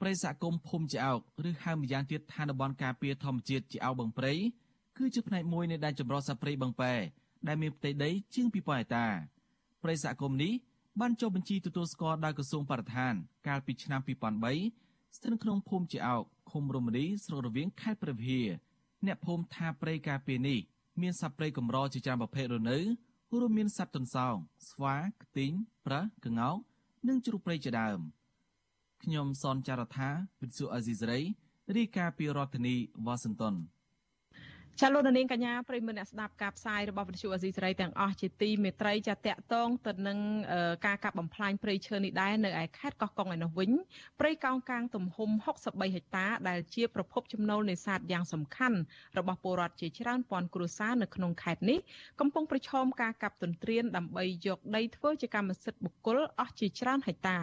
[0.00, 4.32] ព្រៃសហគមន៍ភូមិជាអោកឬហៅម្យ៉ាងទៀតថាតំបន់ការពារធម្មជាតិជាអោបឹងព្រៃ
[4.96, 6.94] គឺជាផ្នែកមួយនៃដែនចម្រុះសត្វព្រៃបឹងប៉ែ
[7.48, 9.06] ដែលមានផ្ទៃដីជាង2000ហិកតា
[9.82, 10.52] ព្រៃសហគមន៍នេះ
[11.00, 13.14] បានចុះបញ្ជីទទួលស្គាល់ដោយក្រសួងបរិស្ថាន
[13.48, 14.00] កាលពីឆ្នាំ
[14.62, 18.48] 2003ស្ថិតក្នុងភូមិជាអោកឃុំរមរីស្រុករវៀងខេត្តព្រះវិហារ
[19.06, 20.58] អ្នកភូមិថាព្រៃការពារនេះ
[21.00, 22.78] មានសត្វព្រៃកម្រជាច្រើនប្រភេទរនៅ
[23.38, 24.36] រួមមានសត្វទន្សោង
[24.68, 25.52] ស្វាខ្ទីង
[25.86, 26.56] ប្រើសក្ងោក
[27.08, 27.98] និងជ្រូកព្រៃជាដើម
[29.02, 30.08] ខ្ញុំសនចាររថា
[30.40, 31.20] វិទ្យុអេស៊ីសរ៉ៃ
[31.76, 33.54] រាយការណ៍ពីរដ្ឋធានីវ៉ាស៊ីនតោន
[34.80, 40.18] ចាលោកនាងកញ្ញាប្រិមមអ្នកស្ដាប់ការផ្សាយរបស់វិទ្យុអេស៊ីសេរីទាំងអស់ជាទីមេត្រីចាតកតងទៅនឹង
[40.86, 43.70] ការកាប់បំផ្លាញព្រៃឈើនេះដែរនៅឯខេត្តកោះកុងឯនោះវិញ
[44.20, 48.78] ព្រៃកោងកាងទំហំ63ហិកតាដែលជាប្រភពចំណូលនេសាទយ៉ាងសំខាន់
[49.18, 51.78] របស់ពលរដ្ឋជាច្រើនពាន់គ្រួសារនៅក្នុងខេត្តនេះ
[52.20, 57.38] កំពុងប្រឈមការកាប់ទន្ទ្រានដើម្បីយកដីធ្វើជាកម្មសិទ្ធិបុគ្គលអស់ជាច្រើនហិកតា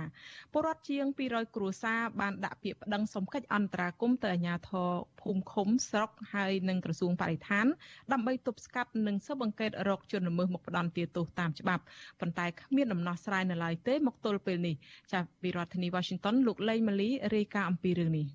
[0.53, 7.65] ពលរដ្ឋជាង200គ្រួសារបានដាក់ពាក្យប្តឹងសុំកិច្ចអន្តរាគមន៍ទៅអាជ្ញាធរភូមិឃុំស្រុកហើយនិងក្រសួងបរិស្ថាន
[8.13, 11.83] ដើម្បីទប់ស្កាត់និងស៊ើបអង្កេតរកជនល្មើសមកផ្ដន់ទាទោសតាមច្បាប់
[12.19, 14.75] ប៉ុន្តែគ្មានដំណោះស្រាយនៅឡើយទេមកទល់ពេលនេះ
[15.11, 18.27] ចាស់ពីរដ្ឋធានី Washington លោកលេងម៉ាលីរាយការណ៍អំពីរឿងនេះ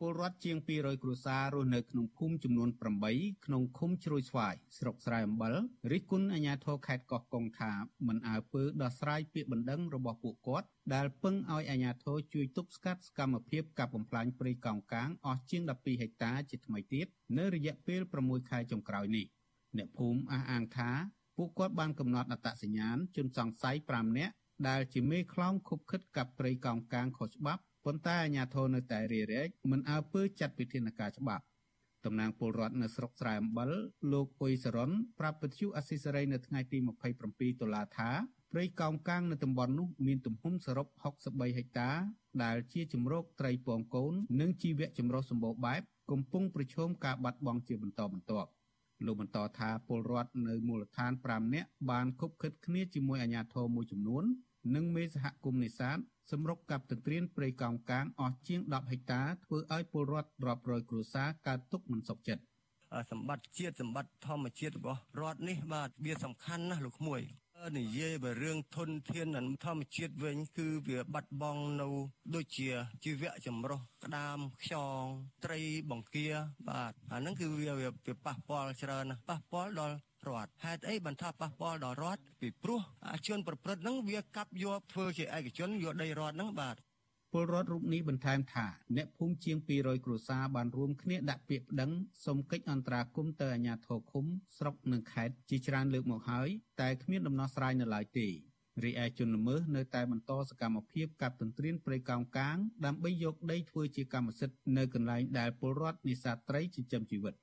[0.00, 2.68] ពលរដ្ឋជាង200គ្រួសាររស់នៅក្នុងភូមិចំនួន
[3.06, 5.54] 8ក្នុងឃុំជ្រោយស្វាយស្រុកស្រែអំបិល
[5.92, 7.72] រិះគន់អាជ្ញាធរខេត្តកោះកុងថា
[8.06, 17.06] មិនអើពើដោះស្រាយពាក្យបណ្ដឹងរបស់ពួកគាត់ដែលពឹងឲ្យអាជ្ញាធរជួយទប់ស្កាត់សកម្មភាពកាប់បំផ្លាញព្រៃកោងកាងអស់ជាង12ហិកតាជាថ្មីទៀត
[17.38, 19.26] នៅរយៈពេល6ខែចុងក្រោយនេះ
[19.76, 20.90] អ្នកភូមិអះអាងថា
[21.36, 24.34] ពួកគាត់បានកំណត់អត្តសញ្ញាណជនសង្ស័យ5នាក់
[24.68, 31.44] ដែលជាមេខ្លោងខុបខិតកាប់ព្រៃកោងកាងខុសច្បាប់ ប៉ុន្តែអាជ្ញាធរនៅតែរារែកមិនអើពើចាត់វិធានការច្បាប់
[32.04, 33.70] តំណាងពលរដ្ឋនៅស្រុកស្រែអំបិល
[34.12, 36.78] លោកអ៊ុយសរនប្រាប់វិទ្យុអស៊ីសេរីនៅថ្ងៃទី
[37.20, 38.10] 27តុលាថា
[38.52, 40.86] ព្រៃកោងកាងនៅតំបន់នោះមានទំហំសរុប
[41.22, 41.90] 63ហិកតា
[42.42, 48.48] ដែលជាជំរកត្រីពងកូន និងជីវៈចម្រុះសម្បូរបែបកំពុងប្រឈមការបាត់បង់ជាបន្តបន្ទាប់
[49.06, 54.24] លោកបន្តថាពលរដ្ឋនៅមូលដ្ឋាន5នាក់បានខົບខិតគ្នាជាមួយអាជ្ញាធរមួយចំនួន
[54.74, 55.98] និងមេសហគមន៍នេសាទ
[56.32, 62.42] សម្រុកកាប់ទន្ទ្រានព្រៃកោងកាងអស់ជាង10ហិកតាធ្វើឲ្យពលរដ្ឋរាប់រយគ្រួសារកើតទុក្ខមិនសុខចិត្ត
[63.12, 67.22] សម្បត្តិជាតិសម្បត្តិធម្មជាតិរបស់រដ្ឋនេះបាទវាសំខាន់ណាស់លោកក្មួយ
[67.78, 69.26] និយាយពីរឿងធនធាន
[69.64, 71.88] ធម្មជាតិវិញ គឺវាបាត់បង់នៅ
[72.34, 72.68] ដូចជា
[73.04, 75.02] ជីវៈចម្រុះក្តាមខ្យង
[75.44, 75.60] ត្រី
[75.90, 76.28] បង្គា
[76.68, 77.88] បាទអាហ្នឹងគឺវាវា
[78.24, 79.96] ប៉ះពាល់ច្រើនណាស់ប៉ះពាល់ដល់
[80.28, 86.76] រដ្ឋហេតុអីបានថាប៉ះពាល់ដល់រដ្ឋពីព្រោះអាជនប្រព្រឹត្តហ្នឹងវាកាប់យកធ្វើជាឯកជនយកដីរដ្ឋហ្នឹងបាទ
[87.32, 88.66] ពលរដ្ឋរូបនេះបន្ថែមថា
[88.96, 91.90] អ្នកភូមិជាង200គ្រួសារបានរួមគ្នាដាក់ពាក្យប្តឹង
[92.24, 94.24] សុំកិច្ចអន្តរាគមន៍ទៅអាជ្ញាធរឃុំ
[94.56, 96.48] ស្រុកនិងខេត្តជាច្រើនលើកមកហើយ
[96.80, 98.28] តែគ្មានដំណោះស្រាយនៅឡើយទេ
[98.84, 107.34] រីឯជនល្មើសនៅតែបន្តសកម្មភាពកាប់ទន្ទ្រានព្រៃកោងកាងដើម្បីយកដីធ្វើជាកម្មសិទ្ធិនៅកន្លែងដែលពលរដ្ឋនេសាទត្រីចិញ្ចឹមជីវិត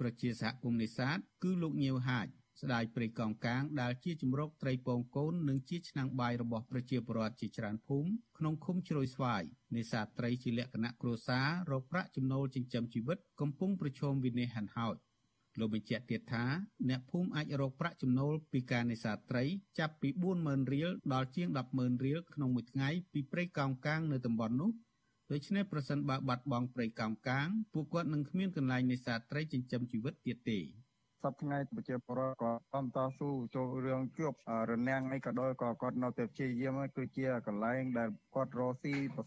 [0.00, 2.26] ប្រជាសហគមន៍នេសាទគឺលោកញៀវហាជ
[2.62, 9.42] ស្ដាយព្រៃកោងកាងដែលជាជំរកត្រីពងកូននិងជាឆ្នាំងបាយរបស់ប្រជាពលរដ្ឋជាច្រើនភូមិក្នុងឃុំជ្រោយស្វាយ
[9.76, 14.96] នេសាទត្រីជាលក្ខណៈគ្រួសាររកប្រាក់ចំណូលចិញ្ចឹមជីវិតកំពុងប្រឈមវិនាសហិនហោច
[15.58, 16.44] លោកបញ្ជាក់ទៀតថា
[16.88, 19.44] អ្នកភូមិអាចរកប្រាក់ចំណូលពីការនេសាទត្រី
[19.78, 20.08] ចាប់ពី
[20.42, 24.70] 40000រៀលដល់ជាង100,000រៀលក្នុងមួយថ្ងៃពីព្រៃកោងកាងនៅតំបន់នោះ
[25.32, 34.32] ដូច្នេះប្រសិនបើបាត់បង់ព្រៃកោងកាងពួកគាត់នឹងគ្មានកន្លែងនេសាទត្រីចិញ្ចឹមជីវិតទៀតទេសប្តាហ៍ប្រជាពលរដ្ឋក៏តាមតស៊ូចូលរឿងជួប
[34.70, 39.24] រនាំងអីក៏ដោយក៏គាត់នៅតែព្យាយាមគឺជាកន្លែងដែលគាត់រស់ស៊ីប្រ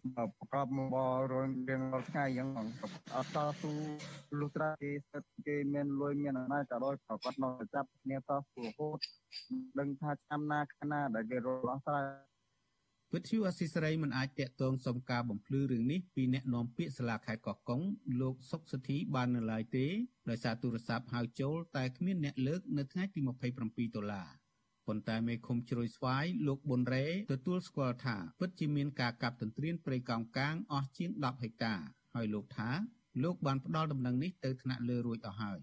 [0.54, 0.98] កបមក
[1.32, 2.68] រឿងរៀងរាល់ថ្ងៃអញ្ចឹង
[3.16, 3.74] អត់តស៊ូ
[4.40, 9.00] លុះត្រាគេស្ថិតគេមានលុយមានអំណាចក៏ដោយក៏គាត់នៅតែចាប់គ្នាតស៊ូរហូត
[9.80, 12.04] ដឹងថាឆ្នាំណាខណាដែលគេរស់ឡោះស្រ័យ
[13.16, 17.82] វិទ្យុអស៊ីសេរីមិនអាចតាក់ទងសុំការបំភ្លឺរឿងនេះពីអ្នកនាំពាក្យសាលាខេត្តកោះកុង
[18.22, 19.86] លោកសុកសុធីបាននៅឡើយទេ
[20.30, 24.30] ដោយសារទូរស័ព្ទហៅចូលតែគ្មានអ្នកលើកនៅថ្ងៃទី27ដុល្លារ
[24.88, 31.76] ប៉ុន្តែមេឃុំជ្រោយស្វាយលោកប៊ុនរ៉េទទួលស្គាល់ថាពិតជាមានការកាប់ទន្ទ្រានព្រៃកោងកាងអស់ជាង10ហិកតា
[32.16, 32.70] ហើយលោកថា
[33.24, 35.60] លោកបានផ្ដល់ដំណឹងនេះទៅថ្នាក់លើរួចអស់ហើយ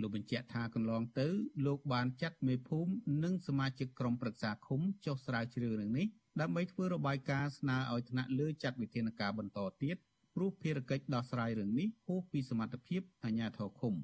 [0.00, 1.28] លោកបញ្ជាក់ថាកន្លងទៅ
[1.66, 2.90] លោកបានចាត់មេភូមិ
[3.24, 6.06] និងសមាជិកក្រុមប្រឹក្សាឃុំចុះស្រាវជ្រាវរឿងនេះ
[6.40, 9.96] ដើម្បីធ្វើរបាយការណ៍ស្នើឲ្យថ្នាក់លើចាត់វិធានការបន្តទៀត
[10.34, 13.94] ព្រោះភារកិច្ចដោះស្រាយរឿងនេះហួសពីសមត្ថភាពអាជ្ញាធរឃុំ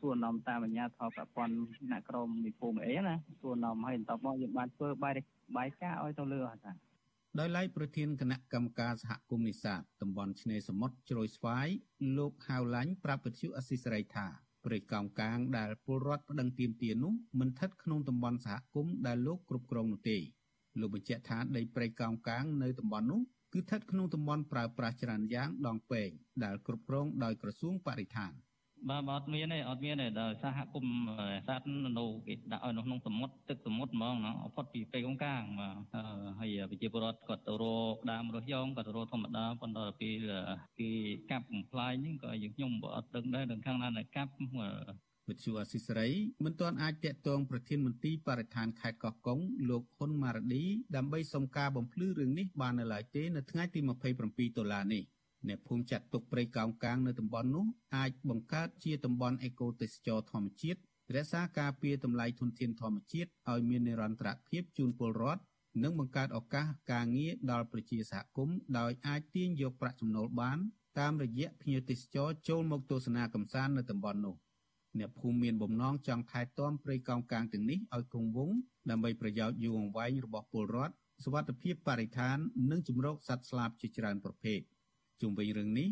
[0.00, 1.54] សួរនាំតាមអាជ្ញាធរប្រព័ន្ធ
[1.90, 5.14] អ្នកក្រមនិភូមិអីណាសួរនាំឲ្យបន្តមកយើងបានធ្វើបាយ
[5.56, 6.72] បាយការឲ្យទៅលើអត់ថា
[7.38, 11.68] ដោយឡែកប្រធានគណៈកម្មការសហគមន៍នេសាទតំបន់ឆ្នេរសមុទ្រជ្រោយស្វាយ
[12.18, 14.26] លោកហៅឡាញ់ប្រាប់វិទ្យុអស៊ីសេរីថា
[14.64, 20.18] ព្រៃកោងកាងដែលពលរដ្ឋប្តឹងទាមទារនោះមិនស្ថិតក្នុងតំបន់សហគមន៍ដែលលោកគ្រប់គ្រងនោះទេ
[20.80, 23.20] លោកបញ្ជាក់ថាដីព្រៃកោងកាងនៅតំបន់នោះ
[23.52, 26.08] គឺស្ថិតក្នុងតំបន់ប្រើប្រាស់ច្រើនយ៉ាងដងពេង
[26.44, 28.32] ដែលគ្រប់គ្រងដោយក្រសួងបរិស្ថាន
[28.88, 30.98] បាទអត់មានទេអត់មានទេដល់សហគមន៍
[31.48, 31.66] សត្វ
[31.98, 35.76] នៅគេដាក់ឲ្យនៅក្នុងសមុទ្រទឹកសមុទ្រហ្មងណាអផុតពីពេកងកាងបាទ
[36.40, 40.30] ហើយប្រជាពលរដ្ឋគាត់ទៅរកដើមរស់យ៉ងគាត់ទៅរកធម្មតាប៉ុន្តែពេល
[40.80, 40.90] គេ
[41.30, 44.32] កាប់បំផ្លាញហ្នឹងក៏យើងខ្ញុំក៏អត់ដឹងដែរដល់ខាងណាកាប់
[45.28, 46.10] វិទ្យុអស៊ីសេរី
[46.44, 50.64] មិនទាន់អាចតាក់ទងប្រធានមន្ត្រីបរិស្ថានខេត្តកោះកុងលោកហ៊ុនម៉ារឌី
[50.96, 53.80] ដើម្បីសុំការបំភ្លឺរឿងនេះបាននៅឡើយទេនៅថ្ងៃទី
[54.18, 55.02] 27ដុល្លារនេះ
[55.48, 57.66] អ្នកភូមិចាត់ទុកព្រៃកោងកាងនៅតំបន់នោះ
[57.96, 60.80] អាចបង្កើតជាតំបន់អេកូទេសចរធម្មជាតិ
[61.16, 65.42] រក្សាការពារតម្លៃធនធានធម្មជាតិឲ្យមាននិរន្តរភាពជូនពលរដ្ឋ
[65.82, 70.58] និងបង្កើតឱកាសការងារដល់ប្រជាសហគមន៍ដោយអាចទាញយកប្រាក់ចំណូលបាន
[70.98, 74.36] តាមរយៈភ្ញៀវទេសចរចូលមកទស្សនាកម្សាន្តនៅតំបន់នោះ
[75.00, 78.56] អ្នកភូមិមានបំណងចង់ថែទាំព្រៃកោងកាងទាំងនេះឲ្យគង់វង្ស
[78.90, 80.94] ដើម្បីប្រយោជន៍យូរអង្វែងរបស់ពលរដ្ឋ
[81.24, 82.36] សុវត្ថិភាពបរិស្ថាន
[82.70, 84.60] និងជំរកសត្វស្លាបជាច្រើនប្រភេទ
[85.20, 85.88] ជុំវិញរឿងនេះ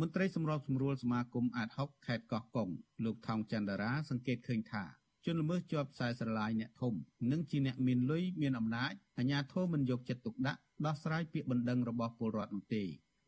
[0.00, 2.68] មន្ត្រីសម្របសម្រួលសមាគមអាត6ខេត្តកោះកុង
[3.04, 4.84] លោកថោងចន្ទរាសង្កេតឃើញថា
[5.24, 6.94] ជនល្មើសជាប់ខ្សែស្រឡាយអ្នកធំ
[7.32, 12.82] និងជាអ្នកមានលុយមានអំណាចអាជ្ញាធរមិនយកចិត្តទុកដាក់ដោះស្រាយពាក្យបណ្ដឹងរបស់ពលរដ្ឋនោះទេ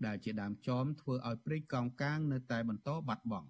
[0.07, 3.49] ដែលជាដើមចមធ្វើឲ្យព្រៃកោងកាងនៅតែបន្តបាត់បង់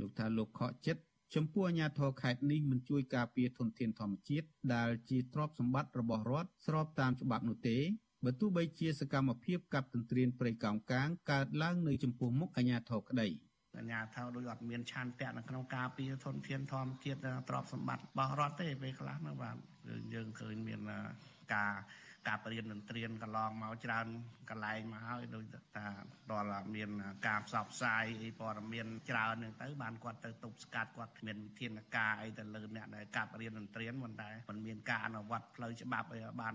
[0.00, 1.02] លោកថាលោកខកចិត្ត
[1.34, 7.78] ចំពោះអាជ្ញាធរខេត្តនេះមិនជួយការពារធនធានធម្មជាតិដែលជាទ្រព្យសម្បត្តិរបស់រដ្ឋស្របតាមច្បាប់នោះទេ
[8.24, 13.28] បើទោះបីជាសកម្មភាពកាប់ទន្ទ្រានព្រៃកោងកាងកើតឡើងនៅចំពោះមុខអាជ្ញាធរក្តី
[13.78, 17.18] អាញាធរដូចអត់មានឆានតៈនៅក្នុងការពារធនធានធម្មជាតិ
[17.48, 19.56] ទ្រព្យសម្បត្តិរបស់រដ្ឋទេពេលខ្លះនោះបាទ
[20.14, 20.80] យើងឃើញមាន
[21.54, 21.72] ការ
[22.28, 24.06] ការបរៀនតន្ត្រៀនកន្លងមកច្រើន
[24.50, 25.44] កន្លែងមកហើយដូច
[25.76, 25.86] ថា
[26.30, 26.90] ដល់មាន
[27.26, 36.54] ការផ្សព្វផ្សាយអីព័ត៌មានច្រើនហ្នឹងទៅបានគាត់ទៅទប់ស្កាត់គាត់មានវិធានការអីទៅលើអ្នកដែលកាប់រៀនតន្ត្រៀនមិនតែមិនមានការអនុវត្តផ្លូវច្បាប់អីបាន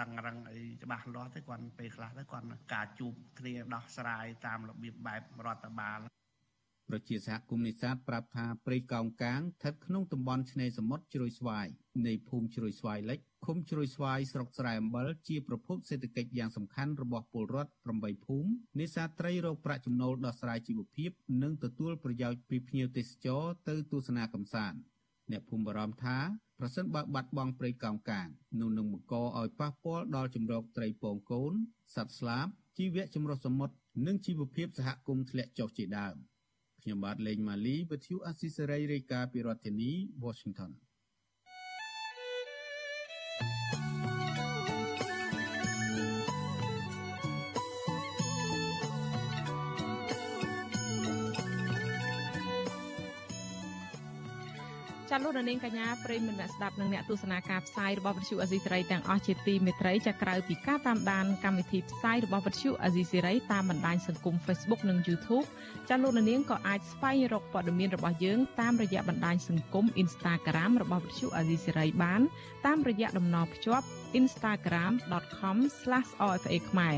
[0.00, 6.00] តឹងរឹងអីច្បាស់លាស់ទេគាត់ពេលខ្លះទៅគាត់ការជួបគ្នាដោះស្រាយតាមរបៀបបែបរដ្ឋបាល
[6.88, 11.66] ប្រជាសហគមន៍នេសាទប្រាប់ថាព្រៃកោងកាងស្ថិតក្នុងតំបន់ឆ្នេរសមុទ្រជ្រោយស្វាយ
[12.06, 18.48] នៃភូមិជ្រោយស្វាយលិចឃុំជ្រោយស្វាយស្រុកស្រែអំបិលជាប្រភពសេដ្ឋកិច្ចយ៉ាងសំខាន់របស់ពលរដ្ឋ8ភូមិ
[18.80, 21.10] នេសាទត្រីរកប្រាក់ចំណូលដោះស្រាយជីវភាព
[21.42, 24.78] និងទទួលប្រយោជន៍ពីភ្ញៀវទេសចរទៅទស្សនាកម្សាន្ត
[25.30, 26.18] អ្នកភូមិបារម្ភថា
[26.58, 28.28] ប្រសិនបើបាត់បង់ព្រៃកោងកាង
[28.60, 31.52] នោះនឹងបង្កឲ្យប៉ះពាល់ដល់ជំរកត្រីពងកូន
[31.94, 32.46] សត្វស្លាប
[32.78, 33.74] ជីវៈចម្រុះសមុទ្រ
[34.06, 36.16] និងជីវភាពសហគមន៍ធ្លាក់ចុះជាដើម
[36.86, 39.92] ខ្ញុំបាទលេងម៉ាលីវិទ្យុអស៊ីសេរីរាយការណ៍ពីរដ្ឋធានី
[40.24, 40.70] Washington
[55.16, 65.46] ចាលោកនាងកញ្ញាប្រិយមិត្តអ្នកស្ដាប់និងអ្នកទស្សនាការផ្សាយរបស់វិទ្យុអេស៊ីសេរីទាំងអស់ជាទីមេត្រីចាក្រៅពីការតាមដានកម្មវិធីផ្សាយរបស់វិទ្យុអេស៊ីសេរីតាមបណ្ដាញសង្គម Facebook និង YouTube
[65.88, 72.20] ចាលោកនាងក៏អាចស្វែងរកព័ត៌មានរបស់យើងតាមរយៈបណ្ដាញសង្គម Instagram របស់វិទ្យុអេស៊ីសេរីបាន
[72.66, 73.86] តាមរយៈតំណភ្ជាប់
[74.20, 76.94] instagram.com/rfa ខ្មែរ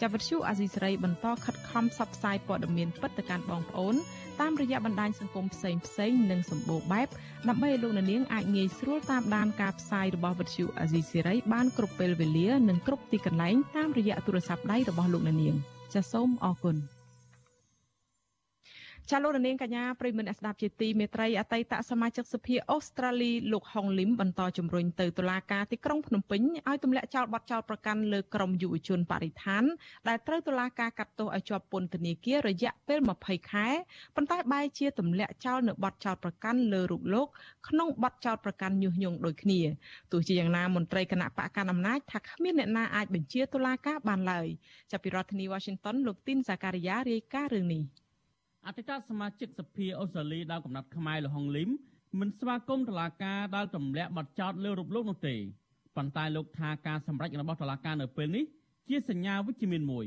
[0.00, 3.94] ចាវិទ្យុអេស៊ីសេរីបន្តខិតខំផ្សព្វផ្សាយព័ត៌មានពិតទៅកាន់បងប្អូន
[4.40, 7.08] តាមរយៈបណ្ដាញសង្គមផ្សេងផ្សេងនិងសម្បូរបែប
[7.48, 15.54] ដើម្បីឲ្យលោកនាងអាចងាយស្រួលតាមដានការផ្សាយរបស់វិទ្យុអាស៊ីសេរីបានគ្រប់ពេលវេលានិងគ្រប់ទីកន្លែងតាមរយៈទូរស័ព្ទដៃរបស់លោកនាង
[15.94, 16.76] ចាសសូមអរគុណ។
[19.12, 29.64] ចាលោកនាងកញ្ញាប្រិមមអ្នកស្ដាប់ជាទីមេត្រីអតីតសមាជិកសភាអូស្ត្រាលីលោកហុងលឹមបន្តជំរុញទៅតុលាការទីក្រុងភ្នំពេញឲ្យទម្លាក់ចោលបទចោលប្រកាន់លើក្រុមយុវជនបរិស្ថាន
[30.08, 33.68] ដែលត្រូវតុលាការកាត់ទោសឲ្យជាប់ពន្ធនាគាររយៈពេល20ខែ
[34.16, 37.28] ប៉ុន្តែបែរជាទម្លាក់ចោលនៅបទចោលប្រកាន់លើរូបលោក
[37.68, 39.60] ក្នុងបទចោលប្រកាន់ញុះញង់ដូចគ្នា
[40.12, 44.46] ទោះជាយ៉ាងណាមន្ត្រីគណៈបកកណ្ដាលអំណាចថាគ្មានអ្នកណាអាចបញ្ជាតុលាការបានឡើយ
[44.90, 47.84] ចាប់ពីរដ្ឋធានី Washington លោកទីនសាការីយ៉ារាយការណ៍រឿងនេះ
[48.70, 51.68] អតីតសមាជិកសភាអូស្ត្រាលីដល់កំណត់ខ្មែរលហុងលឹម
[52.20, 55.34] មិនស្វាគមន៍តុលាការដែលទម្លាក់បទចោទលើរូបលោកនោះទេ
[55.96, 58.44] ប៉ុន្តែលោកថាការសម្រេចរបស់តុលាការនៅពេលនេះ
[58.88, 60.06] ជាសញ្ញាវិជ្ជមានមួយ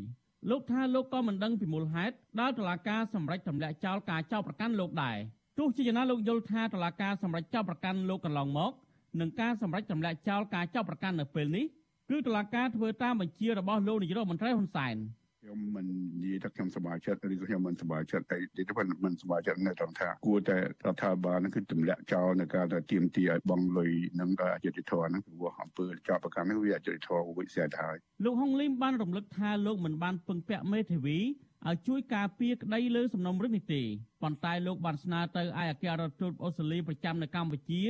[0.49, 5.17] លោកថាលោកក៏មិនដឹងពីមូលហេតុដែលតុលាការសម្រេចទម្លាក់ចោលការចោទប្រកាន់លោកដែរ
[5.57, 8.71] ទទោះជាយ៉ាងណាលោកយល់ថាតឡាការសម្រាប់ចាប់ប្រកាន់លោកកន្លងមក
[9.19, 11.65] នឹងការសម្រាប់ចម្លាក់ចោលការចាប់ប្រកាន់នៅពេលនេះ
[12.09, 14.95] គឺតឡាការធ្វើតាមបញ្ជារបស់លោកនាយរដ្ឋមន្ត្រីហ៊ុនសែន
[15.43, 15.87] ខ្ញុំមិន
[16.23, 18.73] និយាយថាខ្ញុំសប្បាយចិត្តឬក៏ខ្ញុំមិនសប្បាយចិត្តអីទីទៅ
[19.05, 20.63] មិនសប្បាយចិត្តនៅត្រង់ថាគួរតែរ
[20.93, 31.17] ដ្ឋាភិបាលនឹងគឺទម្លាក់ចោលនៅការដែលទៀមទីឲ្យបងលុយនឹងអយុធធម៌ហ្នឹងព្រោះអំពើចាប់ប្រកាន់នេះវាអយុធធម៌វិសេសទៅហើយលោកហុងលីមបានរំលឹកថាលោកមិនបានពឹងពាក់មេធាវី
[31.67, 33.81] ឲ្យជួយការពារក្តីលើសំណុំរឿងនេះទេ
[34.21, 37.81] ប៉ុន្តែលោកបានស្នើទៅឯអគ្គរដ្ឋទូតអូស្ត្រាលីប្រចាំនៅកម្ពុជា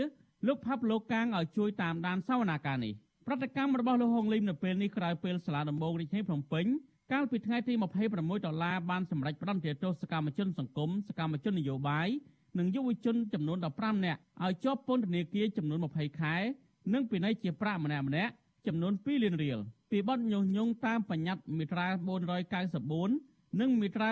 [0.47, 2.93] លោកផាប់លោកកាងឲ្យជួយតាមដានសវនាការនេះ
[3.27, 6.67] ប្រតិកម្មរបស់លោកហុងលីមនៅពេលនេះក្រោយពេលសាលាដំបងរាជធានីភ្នំពេញ
[7.11, 7.73] កាលពីថ្ងៃទី
[8.09, 12.07] 26ដុល្លារបានសម្រេចផ្តន្ទាទោសសកម្មជនសង្គមសកម្មជននយោបាយ
[12.59, 16.35] និងយុវជនចំនួន15នាក់ឲ្យជាប់ពន្ធនាគារចំនួន20ខែ
[16.93, 18.31] និងពិន័យជាប្រាក់ម្នាក់ម្នាក់
[18.67, 19.59] ចំនួន2លានរៀល
[19.91, 21.87] ពីបទញុះញង់តាមបញ្ញត្តិមាត្រា
[22.93, 24.09] 494និងមាត្រា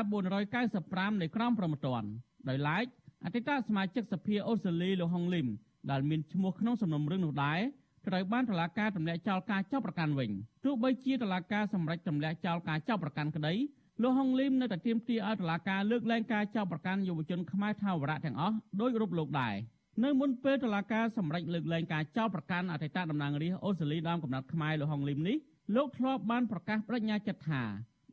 [0.60, 2.10] 495នៃក្រមព្រហ្មទណ្ឌ
[2.50, 2.86] ដោយឡែក
[3.26, 5.47] អតីតសមាជិកសភាអូស្ត្រាលីលោកហុងលីម
[5.91, 7.60] ដែលមានឈ្មោះក្នុងសំណុំរឿងនោះដែរ
[8.08, 10.32] ត្រូវបានតុលាការទម្លាក់ចោលការចាប់ប្រកាន់វិញ
[10.66, 13.54] ទោះបីជាតុលាការសម្រេចទម្លាក់ចោលការចាប់ប្រកាន់ក្តី
[14.02, 19.56] លោកហុងលីមនៅតែទាមទារឲ្យតុលាការលើកលែងការចាប់ប្រកាន់យុវជនខ្មែរថាវរៈទាំងអស់ដោយរូបលោកដែរ
[20.04, 25.38] នៅមុនពេលតុលាការសម្រេចលើកលែងការចោទប្រកាន់អតីតតំណាងរាស្ត្រអូស្ត្រាលីដើមកំណត់ខ្មែរលោកហុងលីមនេះ
[25.76, 27.64] លោកធ្លាប់បានប្រកាសបដិញ្ញាចិត្តថា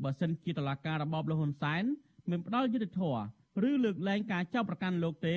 [0.02, 1.84] បើសិនជាតុលាការរបបលហ៊ុនសែន
[2.30, 3.22] មិនផ្ដល់យុត្តិធម៌
[3.68, 5.36] ឬលើកលែងការចោទប្រកាន់លោកទេ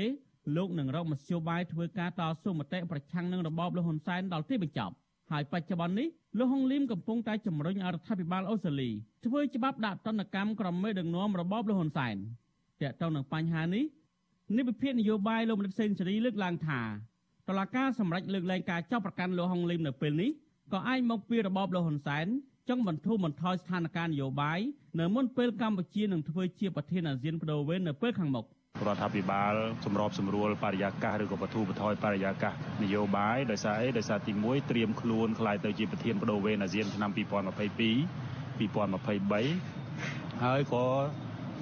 [0.57, 4.93] លោកនឹងរកមធ្យោបាយធ្វើការតស៊ូមតិប្រឆាំងនឹងរបបលហ៊ុនសែនដល់ទីបញ្ចប់
[5.31, 8.89] ហើយបច្ចុប្បន្ននេះលោកហុងលីមកំពុងតែជំរុញឲ្យរដ្ឋាភិបាលអូស្ត្រាលី
[9.25, 12.15] ធ្វើច្បាប់ដាក់ទណ្ឌកម្មក្រុមមេដឹកនាំរបបលហ៊ុនសែន
[12.81, 13.85] ទាក់ទងនឹងបញ្ហានេះ
[14.57, 16.81] និវិភាននយោបាយលោកមនិតសេនស៊ូរីលើកឡើងថា
[17.47, 20.29] តឡាការសម្រេចលើកលែងការចាប់ប្រកាន់លោកហុងលីមនៅពេលនេះ
[20.73, 22.27] ក៏អាចមកពីរបបលហ៊ុនសែន
[22.69, 24.59] ចង់បន្ធូរបន្ថយស្ថានភាពនយោបាយ
[24.99, 28.45] នៅមុនពេលកម្ពុជានឹងធ្វើជាប្រធានអាស៊ានបដូវវេននៅពេលខាងមុខ។
[28.87, 29.53] រដ្ឋាភិបាល
[29.85, 32.53] សម្របសម្រួលបរិយាកាសឬក៏បទូបថយបរិយាកាស
[32.83, 37.21] នយោបាយដោយសារអីដោយសារទី1ត្រៀមខ្លួនខ្លាយទៅជាប្រធានបដូវវេនអាស៊ានឆ្នាំ2022
[38.59, 40.85] 2023ហើយក៏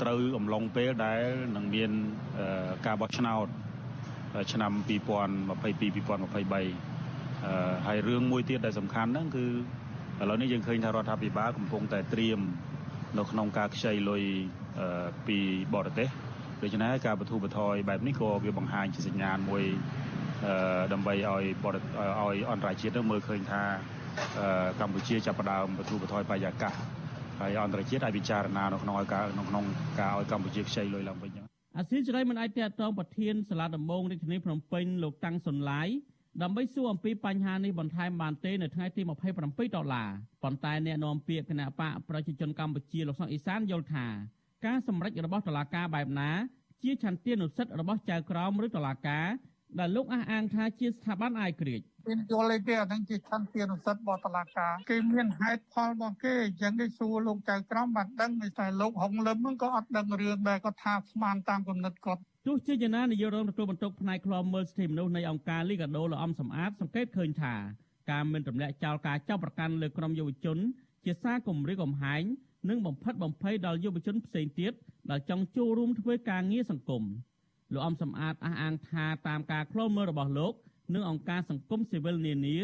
[0.01, 1.23] ត្រូវអំឡុងពេលដែល
[1.55, 1.91] នឹងមាន
[2.85, 3.47] ការបោះឆ្នោត
[4.53, 9.45] ឆ្នាំ2022 2023ហើយរឿងមួយទៀតដែលសំខាន់ហ្នឹងគឺ
[10.21, 12.39] ឥឡូវនេះយើងឃើញថារដ្ឋាភិបាលកំពុងតែត្រៀម
[13.17, 14.23] នៅក្នុងការខ្ចីលុយ
[15.27, 15.37] ពី
[15.75, 16.09] បរទេស
[16.63, 19.63] ដូច្នេះការបទូបថយបែបនេះក៏វាបង្ហាញជាសញ្ញាណមួយ
[20.93, 21.43] ដើម្បីឲ្យ
[22.21, 23.61] ឲ្យអន្តរជាតិនឹងមើលឃើញថា
[24.79, 26.73] កម្ពុជាចាប់ផ្ដើមបទូបថយបរិយាកាស
[27.39, 29.65] ហើយអន្តរជាតិអាចពិចារណានៅក្នុងឲ្យការនៅក្នុង
[29.99, 31.31] ការឲ្យកម្ពុជាខ្ចីលុយឡើងវិញ
[31.77, 35.87] អាស៊ីសេរីមិនអាចតតងប្រធានសាលាដំបងរាជធានីភ្នំពេញលោកតាំងសុនឡាយ
[36.43, 40.09] ដើម្បីសួរអំពីបញ្ហានេះបន្ថែមបានទេនៅថ្ងៃទី27ដុល្លារ
[40.43, 44.05] ប៉ុន្តែអ្នកនាំពាក្យគណៈបកប្រជាជនកម្ពុជាលោកសុកអេសានយល់ថា
[44.65, 46.31] ការសម្រេចរបស់តុលាការបែបណា
[46.83, 49.27] ជាឆន្ទានុសិទ្ធិរបស់ចៅក្រមឬតុលាការ
[49.79, 67.55] ដែលលោកអះអាងថាជាស្ថាប័នអាយក្រិចមានយល់អីទេអានឹងជាឆន្ទានុសិទ្ធិរបស់តុលាការគេមានហេតុផលរបស់គេអញ្ចឹងគេសួរលោកចៅក្រមបានដឹងតែលោកហុងលឹមហ្នឹងក៏អត់ដឹងរឿងដែរគាត់ថាស្មានតាមគំនិតគាត់ទោះជាយ៉ាងណានាយករងទទួលបន្ទុកផ្នែកឃ្លាំមើលសិទ្ធិមនុស្សនៃអង្គការលីកាដូលោកអំសំអាតសង្កេតឃើញថា
[68.11, 70.57] ការមិនទម្លាក់ចោលការចាប់ប្រកាន់លើក្រុមយុវជន
[71.05, 72.23] ជាសារគំរាមកំហែង
[72.69, 74.73] និងបំផិតបំភ័យដល់យុវជនផ្សេងទៀត
[75.09, 77.03] ដែលចង់ចូលរួមធ្វើការងារសង្គម
[77.73, 80.53] លោកអំសំអាតអះអាងថាតាមការឃ្លាំមើលរបស់លោក
[80.93, 82.57] និងអង្គការសង្គមស៊ីវិលនានា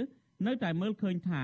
[0.45, 1.43] នៅតែមើលឃើញថា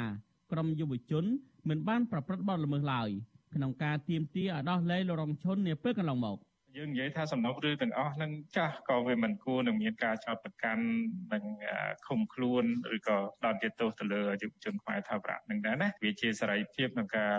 [0.52, 1.26] ក្រុមយុវជន
[1.70, 3.10] មិនបានប្រព្រឹត្តបទល្មើសឡើយ
[3.54, 6.38] ក្នុងការទាមទារឲ្យដោះលែងលោករងឈុននាពេលកន្លងមក
[6.78, 10.84] យើងនិយាយថាសំណុំរឿងទាំងអស់នឹងចាស់ក៏វាមិនគួរនឹងមានការចោទប្រកាន់
[11.34, 11.44] និង
[12.08, 12.64] ឃុំខ្លួន
[12.96, 17.34] ឬក៏ដោតជាទោសទៅលើយុវជនខ្មែរថាប្រាក់នឹងដែរណាវាជាសេរីភាពក្នុងការ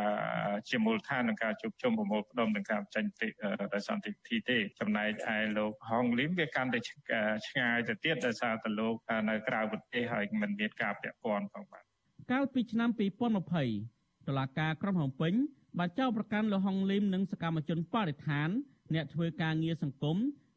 [0.70, 8.94] ជាមូលដ្ឋានក្នុងការជួបជុំប្រមូលផ្ដុំនឹងការចេញតិសន្តិវិធីទេចំណែកឯលោកហងលីមវាកាន់តែឆ្ងាយទៅទៀតដោយសារតែលោក
[9.28, 11.82] នៅក្រៅប្រទេសហើយមិនមានការពាក់ព័ន្ធផងបាទ
[12.32, 12.90] កាលពីឆ្នាំ
[13.58, 15.34] 2020តុលាការក្រុងភ្នំពេញ
[15.78, 18.50] បានចោទប្រកាន់លោកហុងលីមនិងសកម្មជនបរិស្ថាន
[18.94, 20.16] អ្នកធ្វើការងារសង្គម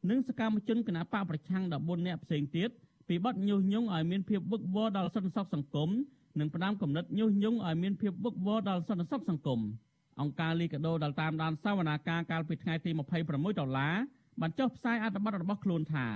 [0.10, 2.70] និងសកម្មជនគណបកប្រឆាំង14អ្នកផ្សេងទៀត
[3.08, 5.90] ពីបទញុះញង់ឲ្យមានភាពវឹកវរដល់សន្តិសុខសង្គម
[6.40, 9.60] និងផ្ដាំកំណត់ញុះញង់ឲ្យមានភាពវឹកវរដល់សន្តិសុខសង្គម
[10.22, 12.92] អង្គការលីកាដូដែលតាមដានសវនាការកាលពីថ្ងៃទី
[13.26, 13.96] 26ដុល្លារ
[14.42, 16.08] បានចុះផ្សាយអត្ថបទរបស់ខ្លួនថា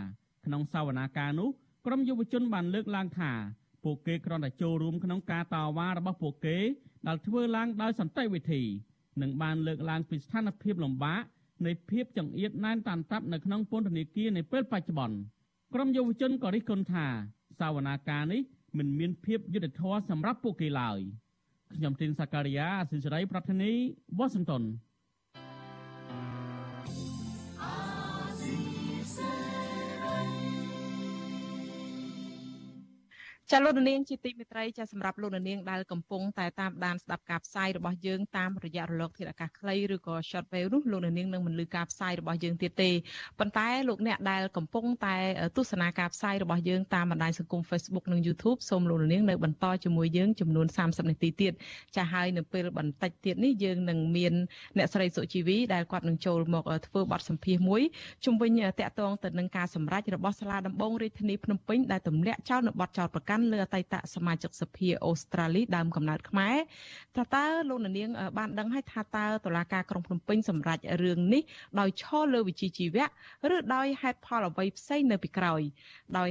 [0.46, 1.50] ក្នុងសវនាការនោះ
[1.86, 3.32] ក្រុមយុវជនបានលើកឡើងថា
[3.84, 6.58] ពួកគេគ្រាន់តែចូលរួមក្នុងការតវ៉ារបស់ពួកគេ
[7.08, 8.62] ដែលធ្វើឡើងដោយសន្តិវិធី
[9.22, 11.22] និងបានលើកឡើងពីស្ថានភាពលំបាក
[11.66, 15.18] នៃភាពចង្អៀតណែនតាន់តាប់នៅក្នុងពន្ធនាគារនៅពេលបច្ចុប្បន្ន
[15.74, 17.06] ក្រុមយុវជនក៏រិះគន់ថា
[17.60, 18.42] សវនាការនេះ
[18.78, 21.00] មិនមានភាពយុត្តិធម៌សម្រាប់ពួកគេឡើយ
[21.76, 23.72] ខ្ញុំទីនសាការីយ៉ាអសិសរីប្រធានី
[24.18, 24.64] វ៉ាស៊ីនតោន
[33.52, 42.92] ចាលោកនាងជាទីមេត្រីចាសម្រាប់លោកនាងដែលកំពុងតែតាមដានស្ដាប់ការផ្សាយរបស់យើងតាមរយៈរលកធាតុអាកាសខ្លីឬក៏ shortwave នោះលោកនាងនឹងមិនលឺការផ្សាយរបស់យើងទៀតទេ
[43.40, 45.16] ប៉ុន្តែលោកអ្នកដែលកំពុងតែ
[45.58, 51.54] ទស្សនាការផ្សាយរបស់យើងតាមបណ្ដាញសង្គម Facebook និង YouTube សូមលោកនាងនៅបន្តជាមួយយើងចំនួន30នាទីទៀត
[51.96, 54.34] ចាហើយនៅពេលបន្តិចទៀតនេះយើងនឹងមាន
[54.78, 57.82] អ្នកស្រីសុជីវីដែលគាត់នឹងចូលមកធ្វើបទសម្ភាសន៍មួយ
[58.26, 66.58] ជុំវិញតកតងទៅនឹងការសម្រេចរបស់សាលាដំបងរាជធានីភ្នំពេញដែលទម្លាក់ចោលនៅបទចោលប្រកាន់លើអតីតសមាជិកសភាអូស្ត្រាលីដើមកំណើតខ្មែរ
[67.18, 71.44] តើតើលោកនាង បានដឹងហើយថាតើតុលាការក្រុងភ្នំពេញសម្រេចរឿងនេះ
[71.80, 73.06] ដោយឈលលើវិជ្ជាជីវៈ
[73.56, 75.62] ឬដោយហេតុផលអ្វីផ្សេងនៅពីក្រោយ
[76.18, 76.30] ដោយ